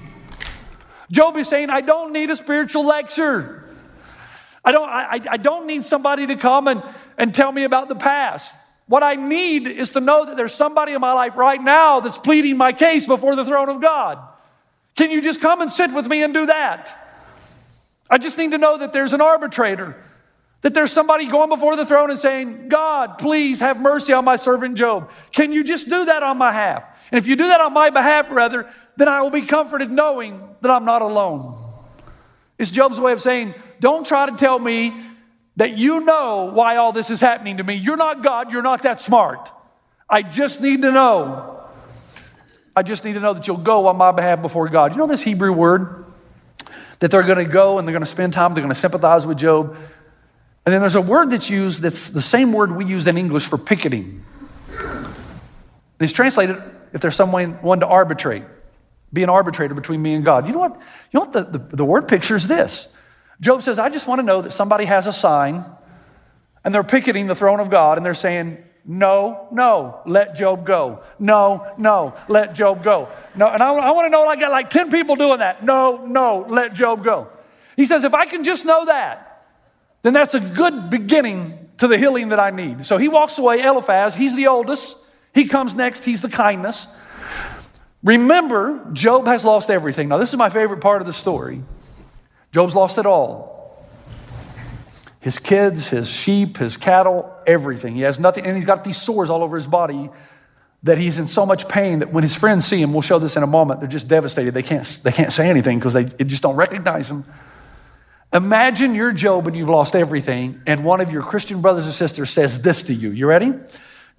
Job 1.11 1.37
is 1.37 1.47
saying, 1.47 1.69
I 1.69 1.81
don't 1.81 2.11
need 2.11 2.29
a 2.29 2.35
spiritual 2.35 2.85
lecture. 2.85 3.63
I 4.65 4.71
don't, 4.71 4.89
I, 4.89 5.21
I 5.29 5.37
don't 5.37 5.65
need 5.67 5.83
somebody 5.85 6.27
to 6.27 6.35
come 6.35 6.67
and, 6.67 6.83
and 7.17 7.33
tell 7.33 7.51
me 7.51 7.63
about 7.63 7.87
the 7.87 7.95
past. 7.95 8.53
What 8.89 9.03
I 9.03 9.13
need 9.13 9.67
is 9.67 9.91
to 9.91 9.99
know 9.99 10.25
that 10.25 10.35
there's 10.35 10.53
somebody 10.53 10.93
in 10.93 10.99
my 10.99 11.13
life 11.13 11.37
right 11.37 11.61
now 11.61 11.99
that's 11.99 12.17
pleading 12.17 12.57
my 12.57 12.73
case 12.73 13.05
before 13.05 13.35
the 13.35 13.45
throne 13.45 13.69
of 13.69 13.79
God. 13.79 14.17
Can 14.95 15.11
you 15.11 15.21
just 15.21 15.39
come 15.39 15.61
and 15.61 15.71
sit 15.71 15.93
with 15.93 16.07
me 16.07 16.23
and 16.23 16.33
do 16.33 16.47
that? 16.47 16.95
I 18.09 18.17
just 18.17 18.39
need 18.39 18.49
to 18.49 18.57
know 18.57 18.79
that 18.79 18.91
there's 18.91 19.13
an 19.13 19.21
arbitrator, 19.21 19.95
that 20.61 20.73
there's 20.73 20.91
somebody 20.91 21.27
going 21.27 21.49
before 21.49 21.75
the 21.75 21.85
throne 21.85 22.09
and 22.09 22.17
saying, 22.17 22.67
God, 22.69 23.19
please 23.19 23.59
have 23.59 23.79
mercy 23.79 24.11
on 24.11 24.25
my 24.25 24.37
servant 24.37 24.75
Job. 24.75 25.11
Can 25.31 25.51
you 25.51 25.63
just 25.63 25.87
do 25.87 26.05
that 26.05 26.23
on 26.23 26.39
my 26.39 26.49
behalf? 26.49 26.83
And 27.11 27.19
if 27.19 27.27
you 27.27 27.35
do 27.35 27.45
that 27.45 27.61
on 27.61 27.73
my 27.73 27.91
behalf, 27.91 28.25
rather, 28.31 28.67
then 28.97 29.07
I 29.07 29.21
will 29.21 29.29
be 29.29 29.43
comforted 29.43 29.91
knowing 29.91 30.41
that 30.61 30.71
I'm 30.71 30.85
not 30.85 31.03
alone. 31.03 31.55
It's 32.57 32.71
Job's 32.71 32.99
way 32.99 33.11
of 33.11 33.21
saying, 33.21 33.53
don't 33.79 34.05
try 34.05 34.27
to 34.27 34.35
tell 34.35 34.57
me 34.57 34.99
that 35.59 35.77
you 35.77 35.99
know 35.99 36.45
why 36.45 36.77
all 36.77 36.93
this 36.93 37.09
is 37.09 37.19
happening 37.19 37.57
to 37.57 37.65
me. 37.65 37.75
You're 37.75 37.97
not 37.97 38.23
God, 38.23 38.49
you're 38.49 38.61
not 38.61 38.83
that 38.83 39.01
smart. 39.01 39.51
I 40.09 40.21
just 40.21 40.61
need 40.61 40.83
to 40.83 40.91
know. 40.91 41.67
I 42.73 42.81
just 42.81 43.03
need 43.03 43.13
to 43.13 43.19
know 43.19 43.33
that 43.33 43.45
you'll 43.45 43.57
go 43.57 43.87
on 43.87 43.97
my 43.97 44.13
behalf 44.13 44.41
before 44.41 44.69
God. 44.69 44.93
You 44.93 44.99
know 44.99 45.07
this 45.07 45.21
Hebrew 45.21 45.51
word? 45.51 46.05
That 46.99 47.11
they're 47.11 47.23
going 47.23 47.45
to 47.45 47.51
go 47.51 47.77
and 47.77 47.85
they're 47.85 47.93
going 47.93 48.05
to 48.05 48.09
spend 48.09 48.31
time, 48.31 48.53
they're 48.53 48.63
going 48.63 48.73
to 48.73 48.79
sympathize 48.79 49.27
with 49.27 49.37
Job. 49.37 49.75
And 50.65 50.73
then 50.73 50.79
there's 50.79 50.95
a 50.95 51.01
word 51.01 51.29
that's 51.29 51.49
used 51.49 51.81
that's 51.81 52.09
the 52.09 52.21
same 52.21 52.53
word 52.53 52.73
we 52.73 52.85
use 52.85 53.05
in 53.05 53.17
English 53.17 53.45
for 53.45 53.57
picketing. 53.57 54.23
It's 55.99 56.13
translated 56.13 56.63
if 56.93 57.01
there's 57.01 57.17
someone 57.17 57.61
one 57.61 57.81
to 57.81 57.87
arbitrate, 57.87 58.43
be 59.11 59.23
an 59.23 59.29
arbitrator 59.29 59.73
between 59.73 60.01
me 60.01 60.13
and 60.13 60.23
God. 60.23 60.47
You 60.47 60.53
know 60.53 60.59
what? 60.59 60.79
You 61.11 61.19
know 61.19 61.25
what 61.25 61.33
the, 61.33 61.57
the, 61.57 61.75
the 61.75 61.85
word 61.85 62.07
picture 62.07 62.37
is 62.37 62.47
this. 62.47 62.87
Job 63.41 63.61
says, 63.61 63.79
I 63.79 63.89
just 63.89 64.07
want 64.07 64.19
to 64.19 64.23
know 64.23 64.41
that 64.41 64.51
somebody 64.51 64.85
has 64.85 65.07
a 65.07 65.13
sign 65.13 65.65
and 66.63 66.73
they're 66.73 66.83
picketing 66.83 67.27
the 67.27 67.35
throne 67.35 67.59
of 67.59 67.69
God 67.69 67.97
and 67.97 68.05
they're 68.05 68.13
saying, 68.13 68.57
No, 68.85 69.47
no, 69.51 70.01
let 70.05 70.35
Job 70.35 70.65
go. 70.65 71.03
No, 71.19 71.65
no, 71.77 72.15
let 72.27 72.53
Job 72.53 72.83
go. 72.83 73.09
No, 73.35 73.47
and 73.47 73.63
I, 73.63 73.71
I 73.71 73.91
want 73.91 74.05
to 74.05 74.09
know 74.09 74.25
I 74.25 74.35
got 74.35 74.51
like 74.51 74.69
10 74.69 74.91
people 74.91 75.15
doing 75.15 75.39
that. 75.39 75.63
No, 75.63 76.05
no, 76.05 76.45
let 76.49 76.73
Job 76.73 77.03
go. 77.03 77.29
He 77.75 77.85
says, 77.85 78.03
if 78.03 78.13
I 78.13 78.25
can 78.25 78.43
just 78.43 78.65
know 78.65 78.85
that, 78.85 79.45
then 80.01 80.11
that's 80.11 80.33
a 80.33 80.39
good 80.41 80.89
beginning 80.89 81.69
to 81.77 81.87
the 81.87 81.97
healing 81.97 82.29
that 82.29 82.39
I 82.39 82.51
need. 82.51 82.83
So 82.83 82.97
he 82.97 83.07
walks 83.07 83.37
away, 83.37 83.61
Eliphaz, 83.61 84.15
he's 84.15 84.35
the 84.35 84.47
oldest. 84.47 84.97
He 85.33 85.47
comes 85.47 85.75
next, 85.75 86.03
he's 86.03 86.21
the 86.21 86.29
kindness. 86.29 86.87
Remember, 88.03 88.85
Job 88.91 89.27
has 89.27 89.45
lost 89.45 89.69
everything. 89.69 90.09
Now, 90.09 90.17
this 90.17 90.29
is 90.29 90.35
my 90.35 90.49
favorite 90.49 90.81
part 90.81 91.01
of 91.01 91.07
the 91.07 91.13
story. 91.13 91.63
Job's 92.51 92.75
lost 92.75 92.97
it 92.97 93.05
all 93.05 93.49
his 95.19 95.37
kids, 95.37 95.89
his 95.89 96.07
sheep, 96.07 96.57
his 96.57 96.77
cattle, 96.77 97.31
everything. 97.45 97.93
He 97.93 98.01
has 98.01 98.19
nothing, 98.19 98.45
and 98.45 98.55
he's 98.55 98.65
got 98.65 98.83
these 98.83 98.99
sores 98.99 99.29
all 99.29 99.43
over 99.43 99.57
his 99.57 99.67
body 99.67 100.09
that 100.83 100.97
he's 100.97 101.19
in 101.19 101.27
so 101.27 101.45
much 101.45 101.67
pain 101.67 101.99
that 101.99 102.13
when 102.13 102.23
his 102.23 102.33
friends 102.33 102.65
see 102.65 102.81
him, 102.81 102.93
we'll 102.93 103.01
show 103.01 103.19
this 103.19 103.35
in 103.35 103.43
a 103.43 103.47
moment, 103.47 103.81
they're 103.81 103.89
just 103.89 104.07
devastated. 104.07 104.53
They 104.53 104.63
can't, 104.63 104.99
they 105.03 105.11
can't 105.11 105.33
say 105.33 105.49
anything 105.49 105.77
because 105.77 105.93
they, 105.93 106.05
they 106.05 106.23
just 106.23 106.41
don't 106.41 106.55
recognize 106.55 107.09
him. 107.09 107.25
Imagine 108.31 108.95
you're 108.95 109.11
Job 109.11 109.47
and 109.47 109.57
you've 109.57 109.69
lost 109.69 109.95
everything, 109.95 110.61
and 110.65 110.85
one 110.85 111.01
of 111.01 111.11
your 111.11 111.23
Christian 111.23 111.61
brothers 111.61 111.85
or 111.85 111.91
sisters 111.91 112.29
says 112.29 112.61
this 112.61 112.83
to 112.83 112.93
you. 112.93 113.11
You 113.11 113.27
ready? 113.27 113.53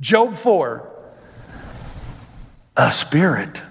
Job 0.00 0.34
4 0.34 0.86
A 2.76 2.90
spirit 2.90 3.62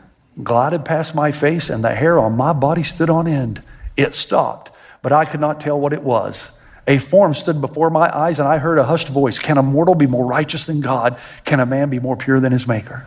glided 0.41 0.83
past 0.83 1.13
my 1.13 1.31
face, 1.31 1.69
and 1.69 1.83
the 1.83 1.93
hair 1.93 2.17
on 2.17 2.35
my 2.35 2.53
body 2.53 2.81
stood 2.81 3.11
on 3.11 3.27
end. 3.27 3.61
It 3.99 4.13
stopped, 4.13 4.71
but 5.01 5.11
I 5.11 5.25
could 5.25 5.41
not 5.41 5.59
tell 5.59 5.77
what 5.77 5.91
it 5.91 6.01
was. 6.01 6.51
A 6.87 6.97
form 6.99 7.33
stood 7.33 7.59
before 7.59 7.89
my 7.89 8.09
eyes, 8.17 8.39
and 8.39 8.47
I 8.47 8.57
heard 8.57 8.77
a 8.77 8.85
hushed 8.85 9.09
voice 9.09 9.39
Can 9.39 9.57
a 9.57 9.61
mortal 9.61 9.93
be 9.93 10.07
more 10.07 10.25
righteous 10.25 10.65
than 10.65 10.79
God? 10.79 11.19
Can 11.43 11.59
a 11.59 11.65
man 11.65 11.89
be 11.89 11.99
more 11.99 12.15
pure 12.15 12.39
than 12.39 12.53
his 12.53 12.65
maker? 12.65 13.05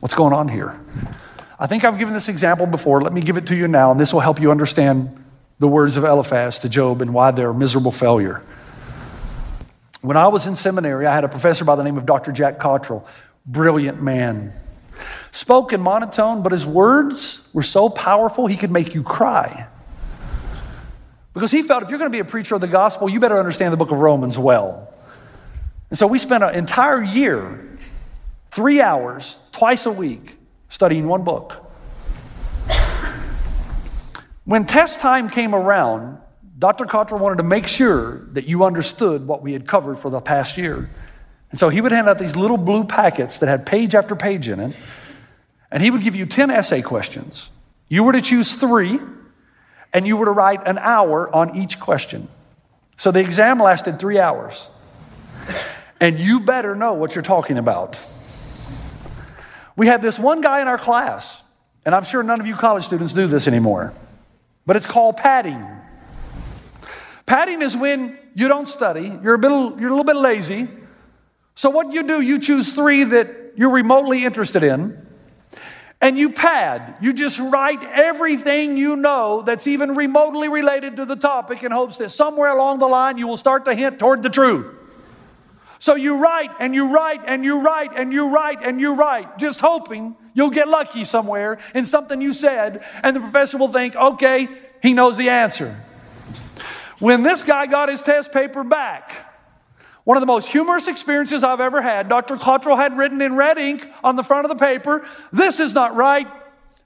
What's 0.00 0.14
going 0.14 0.32
on 0.32 0.48
here? 0.48 0.80
I 1.58 1.66
think 1.66 1.84
I've 1.84 1.98
given 1.98 2.14
this 2.14 2.30
example 2.30 2.66
before. 2.66 3.02
Let 3.02 3.12
me 3.12 3.20
give 3.20 3.36
it 3.36 3.46
to 3.48 3.54
you 3.54 3.68
now, 3.68 3.90
and 3.90 4.00
this 4.00 4.14
will 4.14 4.20
help 4.20 4.40
you 4.40 4.50
understand 4.50 5.24
the 5.58 5.68
words 5.68 5.98
of 5.98 6.04
Eliphaz 6.04 6.58
to 6.60 6.70
Job 6.70 7.02
and 7.02 7.12
why 7.12 7.32
they're 7.32 7.50
a 7.50 7.54
miserable 7.54 7.92
failure. 7.92 8.42
When 10.00 10.16
I 10.16 10.28
was 10.28 10.46
in 10.46 10.56
seminary, 10.56 11.06
I 11.06 11.14
had 11.14 11.24
a 11.24 11.28
professor 11.28 11.66
by 11.66 11.76
the 11.76 11.84
name 11.84 11.98
of 11.98 12.06
Dr. 12.06 12.32
Jack 12.32 12.58
Cottrell, 12.58 13.06
brilliant 13.44 14.02
man. 14.02 14.54
Spoke 15.32 15.72
in 15.72 15.80
monotone, 15.80 16.42
but 16.42 16.52
his 16.52 16.66
words 16.66 17.40
were 17.52 17.62
so 17.62 17.88
powerful 17.88 18.46
he 18.46 18.56
could 18.56 18.70
make 18.70 18.94
you 18.94 19.02
cry. 19.02 19.66
Because 21.34 21.50
he 21.50 21.62
felt 21.62 21.82
if 21.82 21.90
you're 21.90 21.98
going 21.98 22.10
to 22.10 22.14
be 22.14 22.20
a 22.20 22.24
preacher 22.24 22.54
of 22.54 22.60
the 22.60 22.68
gospel, 22.68 23.08
you 23.08 23.20
better 23.20 23.38
understand 23.38 23.72
the 23.72 23.76
book 23.76 23.90
of 23.90 23.98
Romans 23.98 24.38
well. 24.38 24.92
And 25.90 25.98
so 25.98 26.06
we 26.06 26.18
spent 26.18 26.42
an 26.42 26.54
entire 26.54 27.02
year, 27.02 27.76
three 28.50 28.80
hours, 28.80 29.38
twice 29.52 29.86
a 29.86 29.92
week, 29.92 30.36
studying 30.68 31.06
one 31.06 31.24
book. 31.24 31.70
When 34.44 34.66
test 34.66 35.00
time 35.00 35.30
came 35.30 35.54
around, 35.54 36.18
Dr. 36.58 36.84
Cottrell 36.84 37.20
wanted 37.20 37.36
to 37.36 37.44
make 37.44 37.66
sure 37.66 38.26
that 38.32 38.46
you 38.46 38.64
understood 38.64 39.26
what 39.26 39.42
we 39.42 39.52
had 39.52 39.66
covered 39.66 39.98
for 39.98 40.10
the 40.10 40.20
past 40.20 40.58
year. 40.58 40.90
And 41.50 41.58
so 41.58 41.68
he 41.68 41.80
would 41.80 41.92
hand 41.92 42.08
out 42.08 42.18
these 42.18 42.36
little 42.36 42.56
blue 42.56 42.84
packets 42.84 43.38
that 43.38 43.48
had 43.48 43.66
page 43.66 43.94
after 43.94 44.14
page 44.14 44.48
in 44.48 44.60
it, 44.60 44.76
and 45.70 45.82
he 45.82 45.90
would 45.90 46.02
give 46.02 46.16
you 46.16 46.26
10 46.26 46.50
essay 46.50 46.82
questions. 46.82 47.50
You 47.88 48.04
were 48.04 48.12
to 48.12 48.20
choose 48.20 48.54
three, 48.54 49.00
and 49.92 50.06
you 50.06 50.16
were 50.16 50.26
to 50.26 50.30
write 50.30 50.66
an 50.66 50.78
hour 50.78 51.34
on 51.34 51.56
each 51.56 51.80
question. 51.80 52.28
So 52.96 53.10
the 53.10 53.20
exam 53.20 53.58
lasted 53.58 53.98
three 53.98 54.18
hours. 54.18 54.70
And 56.00 56.18
you 56.18 56.40
better 56.40 56.74
know 56.74 56.94
what 56.94 57.14
you're 57.14 57.22
talking 57.22 57.58
about. 57.58 58.02
We 59.76 59.86
had 59.86 60.02
this 60.02 60.18
one 60.18 60.40
guy 60.40 60.60
in 60.60 60.68
our 60.68 60.78
class, 60.78 61.42
and 61.84 61.94
I'm 61.94 62.04
sure 62.04 62.22
none 62.22 62.40
of 62.40 62.46
you 62.46 62.54
college 62.54 62.84
students 62.84 63.12
do 63.12 63.26
this 63.26 63.46
anymore, 63.46 63.92
but 64.66 64.76
it's 64.76 64.86
called 64.86 65.16
padding. 65.16 65.66
Padding 67.26 67.62
is 67.62 67.76
when 67.76 68.18
you 68.34 68.48
don't 68.48 68.68
study, 68.68 69.18
you're 69.22 69.34
a, 69.34 69.38
bit, 69.38 69.50
you're 69.50 69.88
a 69.88 69.94
little 69.96 70.04
bit 70.04 70.16
lazy. 70.16 70.68
So, 71.60 71.68
what 71.68 71.92
you 71.92 72.04
do, 72.04 72.22
you 72.22 72.38
choose 72.38 72.72
three 72.72 73.04
that 73.04 73.52
you're 73.54 73.68
remotely 73.68 74.24
interested 74.24 74.62
in, 74.62 74.96
and 76.00 76.16
you 76.16 76.30
pad. 76.30 76.96
You 77.02 77.12
just 77.12 77.38
write 77.38 77.82
everything 77.82 78.78
you 78.78 78.96
know 78.96 79.42
that's 79.42 79.66
even 79.66 79.94
remotely 79.94 80.48
related 80.48 80.96
to 80.96 81.04
the 81.04 81.16
topic 81.16 81.62
in 81.62 81.70
hopes 81.70 81.98
that 81.98 82.12
somewhere 82.12 82.48
along 82.48 82.78
the 82.78 82.86
line 82.86 83.18
you 83.18 83.26
will 83.26 83.36
start 83.36 83.66
to 83.66 83.74
hint 83.74 83.98
toward 83.98 84.22
the 84.22 84.30
truth. 84.30 84.74
So 85.78 85.96
you 85.96 86.16
write 86.16 86.48
and 86.60 86.74
you 86.74 86.94
write 86.94 87.20
and 87.26 87.44
you 87.44 87.60
write 87.60 87.90
and 87.94 88.10
you 88.10 88.30
write 88.30 88.62
and 88.62 88.80
you 88.80 88.94
write, 88.94 89.36
just 89.36 89.60
hoping 89.60 90.16
you'll 90.32 90.48
get 90.48 90.66
lucky 90.66 91.04
somewhere 91.04 91.58
in 91.74 91.84
something 91.84 92.22
you 92.22 92.32
said, 92.32 92.82
and 93.02 93.14
the 93.14 93.20
professor 93.20 93.58
will 93.58 93.70
think, 93.70 93.94
okay, 93.94 94.48
he 94.82 94.94
knows 94.94 95.18
the 95.18 95.28
answer. 95.28 95.78
When 97.00 97.22
this 97.22 97.42
guy 97.42 97.66
got 97.66 97.90
his 97.90 98.00
test 98.00 98.32
paper 98.32 98.64
back, 98.64 99.26
one 100.10 100.16
of 100.16 100.22
the 100.22 100.26
most 100.26 100.48
humorous 100.48 100.88
experiences 100.88 101.44
I've 101.44 101.60
ever 101.60 101.80
had, 101.80 102.08
Dr. 102.08 102.36
Cottrell 102.36 102.76
had 102.76 102.98
written 102.98 103.22
in 103.22 103.36
red 103.36 103.58
ink 103.58 103.86
on 104.02 104.16
the 104.16 104.24
front 104.24 104.44
of 104.44 104.48
the 104.48 104.56
paper, 104.56 105.06
this 105.32 105.60
is 105.60 105.72
not 105.72 105.94
right, 105.94 106.26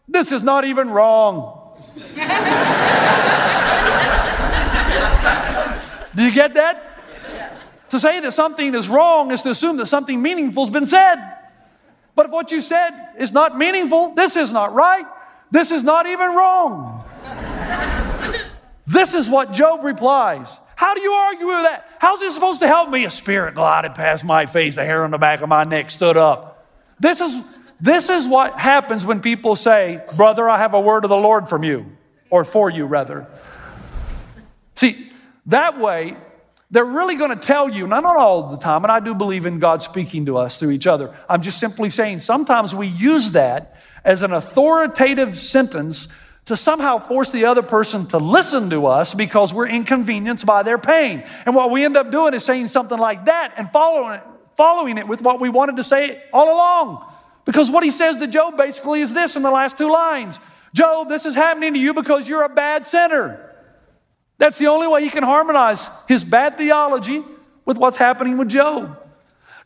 this 0.07 0.31
is 0.31 0.43
not 0.43 0.67
even 0.67 0.91
wrong. 0.91 1.75
Do 6.15 6.23
you 6.23 6.33
get 6.33 6.53
that? 6.53 7.01
To 7.89 7.99
say 7.99 8.21
that 8.21 8.35
something 8.35 8.75
is 8.75 8.91
wrong 8.91 9.33
is 9.33 9.41
to 9.41 9.49
assume 9.49 9.79
that 9.79 9.87
something 9.87 10.21
meaningful 10.21 10.67
has 10.67 10.71
been 10.71 10.87
said. 10.87 11.17
But 12.15 12.27
if 12.27 12.31
what 12.31 12.53
you 12.53 12.61
said 12.61 12.91
is 13.19 13.33
not 13.33 13.57
meaningful, 13.57 14.13
this 14.13 14.37
is 14.37 14.53
not 14.53 14.75
right, 14.75 15.07
this 15.51 15.73
is 15.73 15.83
not 15.83 16.07
even 16.07 16.35
wrong. 16.35 17.03
this 18.87 19.15
is 19.15 19.31
what 19.31 19.55
Job 19.55 19.83
replies. 19.83 20.61
How 20.77 20.95
do 20.95 21.01
you 21.01 21.13
argue 21.13 21.47
with 21.47 21.63
that? 21.65 21.89
How's 21.99 22.21
this 22.21 22.35
supposed 22.35 22.61
to 22.61 22.67
help 22.67 22.91
me? 22.91 23.05
A 23.05 23.11
spirit 23.11 23.55
glided 23.55 23.95
past 23.95 24.25
my 24.25 24.47
face, 24.47 24.75
the 24.75 24.85
hair 24.85 25.05
on 25.05 25.11
the 25.11 25.19
back 25.19 25.41
of 25.41 25.49
my 25.49 25.65
neck 25.65 25.91
stood 25.91 26.17
up. 26.17 26.67
This 27.01 27.21
is, 27.21 27.37
this 27.81 28.09
is 28.09 28.27
what 28.27 28.59
happens 28.59 29.05
when 29.07 29.21
people 29.21 29.57
say, 29.57 30.03
Brother, 30.17 30.49
I 30.49 30.59
have 30.59 30.75
a 30.75 30.81
word 30.81 31.05
of 31.05 31.11
the 31.11 31.17
Lord 31.17 31.49
from 31.49 31.65
you, 31.65 31.87
or 32.31 32.45
for 32.45 32.71
you, 32.71 32.87
rather. 32.87 33.27
See, 34.75 35.11
that 35.47 35.79
way, 35.79 36.17
they're 36.71 36.85
really 36.85 37.15
going 37.15 37.31
to 37.31 37.37
tell 37.37 37.69
you, 37.69 37.87
not 37.87 38.05
all 38.05 38.49
the 38.49 38.57
time, 38.57 38.83
and 38.85 38.91
I 38.91 38.99
do 38.99 39.15
believe 39.15 39.47
in 39.47 39.61
God 39.61 39.81
speaking 39.81 40.27
to 40.27 40.39
us 40.39 40.59
through 40.59 40.71
each 40.71 40.87
other. 40.87 41.15
I'm 41.29 41.41
just 41.41 41.61
simply 41.61 41.91
saying 41.91 42.19
sometimes 42.19 42.75
we 42.75 42.89
use 42.89 43.31
that 43.31 43.77
as 44.05 44.23
an 44.23 44.33
authoritative 44.33 45.39
sentence 45.39 46.09
to 46.47 46.57
somehow 46.57 46.99
force 46.99 47.31
the 47.31 47.47
other 47.47 47.63
person 47.63 48.07
to 48.07 48.19
listen 48.19 48.71
to 48.71 48.87
us 48.87 49.15
because 49.15 49.55
we're 49.55 49.69
inconvenienced 49.69 50.45
by 50.45 50.63
their 50.63 50.79
pain. 50.79 51.25
And 51.47 51.55
what 51.55 51.71
we 51.71 51.85
end 51.85 51.97
up 51.97 52.11
doing 52.11 52.35
is 52.35 52.45
saying 52.45 52.69
something 52.69 52.99
like 52.99 53.27
that 53.27 53.55
and 53.57 53.71
following 53.73 54.19
it, 54.19 54.23
following 54.57 54.99
it 54.99 55.09
with 55.09 55.23
what 55.23 55.41
we 55.41 55.49
wanted 55.49 55.77
to 55.77 55.85
say 55.85 56.23
all 56.33 56.53
along. 56.53 57.11
Because 57.45 57.71
what 57.71 57.83
he 57.83 57.91
says 57.91 58.17
to 58.19 58.27
Job 58.27 58.57
basically 58.57 59.01
is 59.01 59.13
this 59.13 59.37
in 59.37 59.43
the 59.43 59.51
last 59.51 59.79
two 59.79 59.91
lines 59.91 60.39
Job, 60.75 61.09
this 61.09 61.25
is 61.25 61.37
happening 61.37 61.75
to 61.75 61.79
you 61.79 61.95
because 61.95 62.29
you're 62.29 62.43
a 62.43 62.49
bad 62.49 62.85
sinner. 62.85 63.53
That's 64.39 64.59
the 64.59 64.67
only 64.67 64.89
way 64.89 65.05
he 65.05 65.11
can 65.11 65.23
harmonize 65.23 65.89
his 66.09 66.25
bad 66.25 66.59
theology 66.59 67.23
with 67.65 67.79
what's 67.79 67.97
happening 67.97 68.37
with 68.37 68.49
Job. 68.49 68.99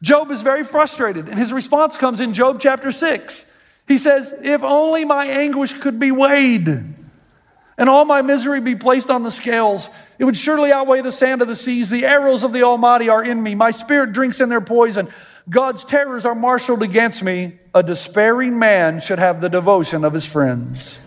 Job 0.02 0.30
is 0.30 0.42
very 0.42 0.64
frustrated, 0.64 1.28
and 1.28 1.38
his 1.38 1.52
response 1.52 1.96
comes 1.96 2.20
in 2.20 2.34
Job 2.34 2.60
chapter 2.60 2.92
6. 2.92 3.46
He 3.88 3.98
says, 3.98 4.32
If 4.42 4.62
only 4.62 5.04
my 5.04 5.26
anguish 5.26 5.72
could 5.72 5.98
be 5.98 6.12
weighed 6.12 6.68
and 6.68 7.88
all 7.88 8.04
my 8.04 8.22
misery 8.22 8.60
be 8.60 8.76
placed 8.76 9.08
on 9.08 9.22
the 9.22 9.30
scales, 9.30 9.88
it 10.18 10.24
would 10.24 10.36
surely 10.36 10.70
outweigh 10.70 11.00
the 11.00 11.10
sand 11.10 11.40
of 11.40 11.48
the 11.48 11.56
seas. 11.56 11.88
The 11.88 12.04
arrows 12.04 12.44
of 12.44 12.52
the 12.52 12.64
Almighty 12.64 13.08
are 13.08 13.24
in 13.24 13.42
me. 13.42 13.54
My 13.54 13.70
spirit 13.70 14.12
drinks 14.12 14.40
in 14.40 14.50
their 14.50 14.60
poison. 14.60 15.08
God's 15.48 15.84
terrors 15.84 16.26
are 16.26 16.34
marshaled 16.34 16.82
against 16.82 17.22
me. 17.22 17.58
A 17.74 17.82
despairing 17.82 18.58
man 18.58 19.00
should 19.00 19.18
have 19.18 19.40
the 19.40 19.48
devotion 19.48 20.04
of 20.04 20.12
his 20.12 20.26
friends. 20.26 21.00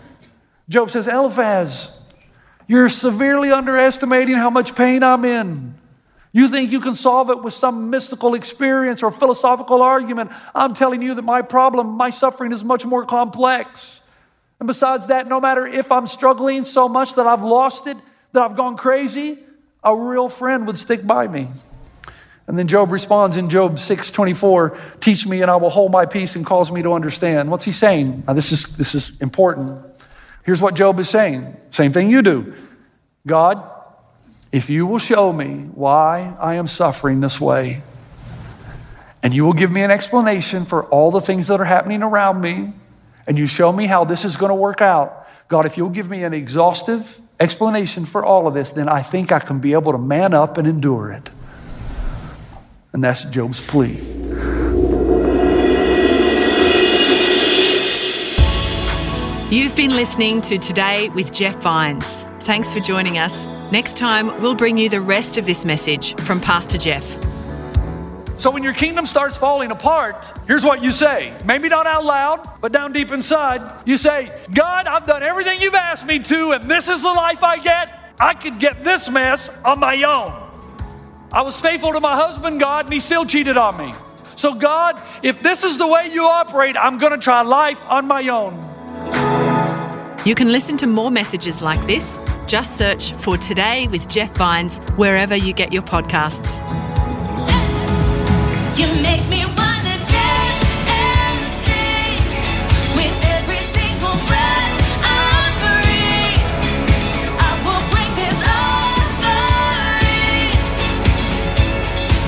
Job 0.68 0.90
says, 0.90 1.06
Eliphaz, 1.06 1.90
you're 2.66 2.88
severely 2.88 3.52
underestimating 3.52 4.34
how 4.34 4.50
much 4.50 4.74
pain 4.74 5.02
I'm 5.02 5.24
in. 5.24 5.74
You 6.32 6.48
think 6.48 6.72
you 6.72 6.80
can 6.80 6.94
solve 6.94 7.28
it 7.30 7.42
with 7.42 7.52
some 7.52 7.90
mystical 7.90 8.34
experience 8.34 9.02
or 9.02 9.10
philosophical 9.10 9.82
argument. 9.82 10.30
I'm 10.54 10.72
telling 10.72 11.02
you 11.02 11.14
that 11.14 11.22
my 11.22 11.42
problem, 11.42 11.88
my 11.88 12.08
suffering 12.10 12.52
is 12.52 12.64
much 12.64 12.86
more 12.86 13.04
complex. 13.04 14.00
And 14.58 14.66
besides 14.66 15.08
that, 15.08 15.28
no 15.28 15.40
matter 15.40 15.66
if 15.66 15.92
I'm 15.92 16.06
struggling 16.06 16.64
so 16.64 16.88
much 16.88 17.14
that 17.16 17.26
I've 17.26 17.42
lost 17.42 17.86
it, 17.86 17.98
that 18.32 18.42
I've 18.42 18.56
gone 18.56 18.76
crazy, 18.78 19.38
a 19.84 19.94
real 19.94 20.30
friend 20.30 20.66
would 20.66 20.78
stick 20.78 21.06
by 21.06 21.26
me. 21.26 21.48
And 22.46 22.58
then 22.58 22.66
Job 22.66 22.90
responds 22.90 23.36
in 23.36 23.48
Job 23.48 23.78
6:24, 23.78 24.76
"Teach 25.00 25.26
me 25.26 25.42
and 25.42 25.50
I 25.50 25.56
will 25.56 25.70
hold 25.70 25.92
my 25.92 26.06
peace 26.06 26.34
and 26.34 26.44
cause 26.44 26.72
me 26.72 26.82
to 26.82 26.92
understand." 26.92 27.50
What's 27.50 27.64
he 27.64 27.72
saying? 27.72 28.24
Now 28.26 28.32
this 28.32 28.52
is 28.52 28.76
this 28.76 28.94
is 28.94 29.12
important. 29.20 29.80
Here's 30.44 30.60
what 30.60 30.74
Job 30.74 30.98
is 30.98 31.08
saying. 31.08 31.56
Same 31.70 31.92
thing 31.92 32.10
you 32.10 32.22
do. 32.22 32.52
God, 33.26 33.62
if 34.52 34.68
you 34.68 34.86
will 34.86 34.98
show 34.98 35.32
me 35.32 35.66
why 35.74 36.36
I 36.38 36.54
am 36.54 36.68
suffering 36.68 37.20
this 37.20 37.40
way, 37.40 37.82
and 39.22 39.32
you 39.32 39.44
will 39.44 39.54
give 39.54 39.72
me 39.72 39.82
an 39.82 39.90
explanation 39.90 40.66
for 40.66 40.84
all 40.84 41.10
the 41.10 41.22
things 41.22 41.46
that 41.46 41.58
are 41.58 41.64
happening 41.64 42.02
around 42.02 42.42
me, 42.42 42.74
and 43.26 43.38
you 43.38 43.46
show 43.46 43.72
me 43.72 43.86
how 43.86 44.04
this 44.04 44.26
is 44.26 44.36
going 44.36 44.50
to 44.50 44.54
work 44.54 44.82
out, 44.82 45.26
God, 45.48 45.64
if 45.64 45.78
you'll 45.78 45.88
give 45.88 46.08
me 46.08 46.22
an 46.22 46.34
exhaustive 46.34 47.18
explanation 47.40 48.04
for 48.04 48.24
all 48.24 48.46
of 48.46 48.52
this, 48.52 48.72
then 48.72 48.88
I 48.88 49.02
think 49.02 49.32
I 49.32 49.38
can 49.38 49.58
be 49.58 49.72
able 49.72 49.92
to 49.92 49.98
man 49.98 50.34
up 50.34 50.58
and 50.58 50.68
endure 50.68 51.12
it. 51.12 51.30
And 52.92 53.02
that's 53.02 53.24
Job's 53.24 53.60
plea. 53.60 53.96
You've 59.50 59.76
been 59.76 59.90
listening 59.90 60.42
to 60.42 60.58
Today 60.58 61.08
with 61.10 61.32
Jeff 61.32 61.56
Vines. 61.56 62.22
Thanks 62.40 62.72
for 62.72 62.80
joining 62.80 63.18
us. 63.18 63.46
Next 63.72 63.96
time, 63.96 64.26
we'll 64.42 64.54
bring 64.54 64.76
you 64.76 64.90
the 64.90 65.00
rest 65.00 65.38
of 65.38 65.46
this 65.46 65.64
message 65.64 66.14
from 66.20 66.42
Pastor 66.42 66.76
Jeff. 66.76 67.04
So 68.38 68.50
when 68.50 68.62
your 68.62 68.74
kingdom 68.74 69.06
starts 69.06 69.38
falling 69.38 69.70
apart, 69.70 70.30
here's 70.46 70.62
what 70.62 70.82
you 70.82 70.92
say. 70.92 71.34
Maybe 71.46 71.70
not 71.70 71.86
out 71.86 72.04
loud, 72.04 72.46
but 72.60 72.70
down 72.70 72.92
deep 72.92 73.10
inside. 73.10 73.62
You 73.86 73.96
say, 73.96 74.38
God, 74.52 74.86
I've 74.86 75.06
done 75.06 75.22
everything 75.22 75.58
you've 75.58 75.74
asked 75.74 76.04
me 76.04 76.18
to, 76.18 76.50
and 76.52 76.70
this 76.70 76.86
is 76.90 77.00
the 77.00 77.14
life 77.14 77.42
I 77.42 77.56
get. 77.60 78.14
I 78.20 78.34
could 78.34 78.58
get 78.58 78.84
this 78.84 79.08
mess 79.08 79.48
on 79.64 79.80
my 79.80 80.02
own. 80.02 80.30
I 81.32 81.40
was 81.40 81.58
faithful 81.58 81.94
to 81.94 82.00
my 82.00 82.14
husband, 82.14 82.60
God, 82.60 82.84
and 82.84 82.92
he 82.92 83.00
still 83.00 83.24
cheated 83.24 83.56
on 83.56 83.78
me. 83.78 83.94
So, 84.36 84.52
God, 84.52 85.00
if 85.22 85.42
this 85.42 85.64
is 85.64 85.78
the 85.78 85.86
way 85.86 86.10
you 86.12 86.26
operate, 86.26 86.76
I'm 86.76 86.98
going 86.98 87.12
to 87.12 87.24
try 87.24 87.40
life 87.40 87.80
on 87.88 88.06
my 88.06 88.28
own. 88.28 88.52
You 90.26 90.34
can 90.34 90.52
listen 90.52 90.76
to 90.76 90.86
more 90.86 91.10
messages 91.10 91.62
like 91.62 91.80
this. 91.86 92.20
Just 92.52 92.76
search 92.76 93.12
for 93.14 93.38
Today 93.38 93.88
with 93.88 94.06
Jeff 94.10 94.36
Vines 94.36 94.76
wherever 94.98 95.34
you 95.34 95.54
get 95.54 95.72
your 95.72 95.80
podcasts. 95.80 96.60
You 98.78 98.88
make 99.00 99.26
me 99.30 99.46
wanna 99.46 99.96
dance 99.96 100.60
and 100.86 101.50
sing 101.64 102.20
with 102.94 103.24
every 103.24 103.62
single 103.72 104.12
breath 104.28 104.68
I 105.00 105.48
breathe. 105.64 106.44
I 107.40 107.50
will 107.64 107.84
bring 107.88 108.12
this 108.20 108.38
offering. 108.60 109.40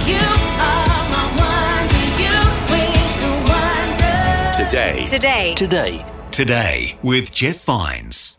You 0.08 0.24
are 0.64 1.04
my 1.12 1.24
wonder. 1.36 2.04
You 2.24 2.32
bring 2.70 2.96
the 3.20 3.32
wonder. 3.52 4.16
Today. 4.56 5.04
Today. 5.04 5.52
Today. 5.54 6.00
Today 6.30 6.98
with 7.02 7.30
Jeff 7.30 7.62
Vines. 7.64 8.38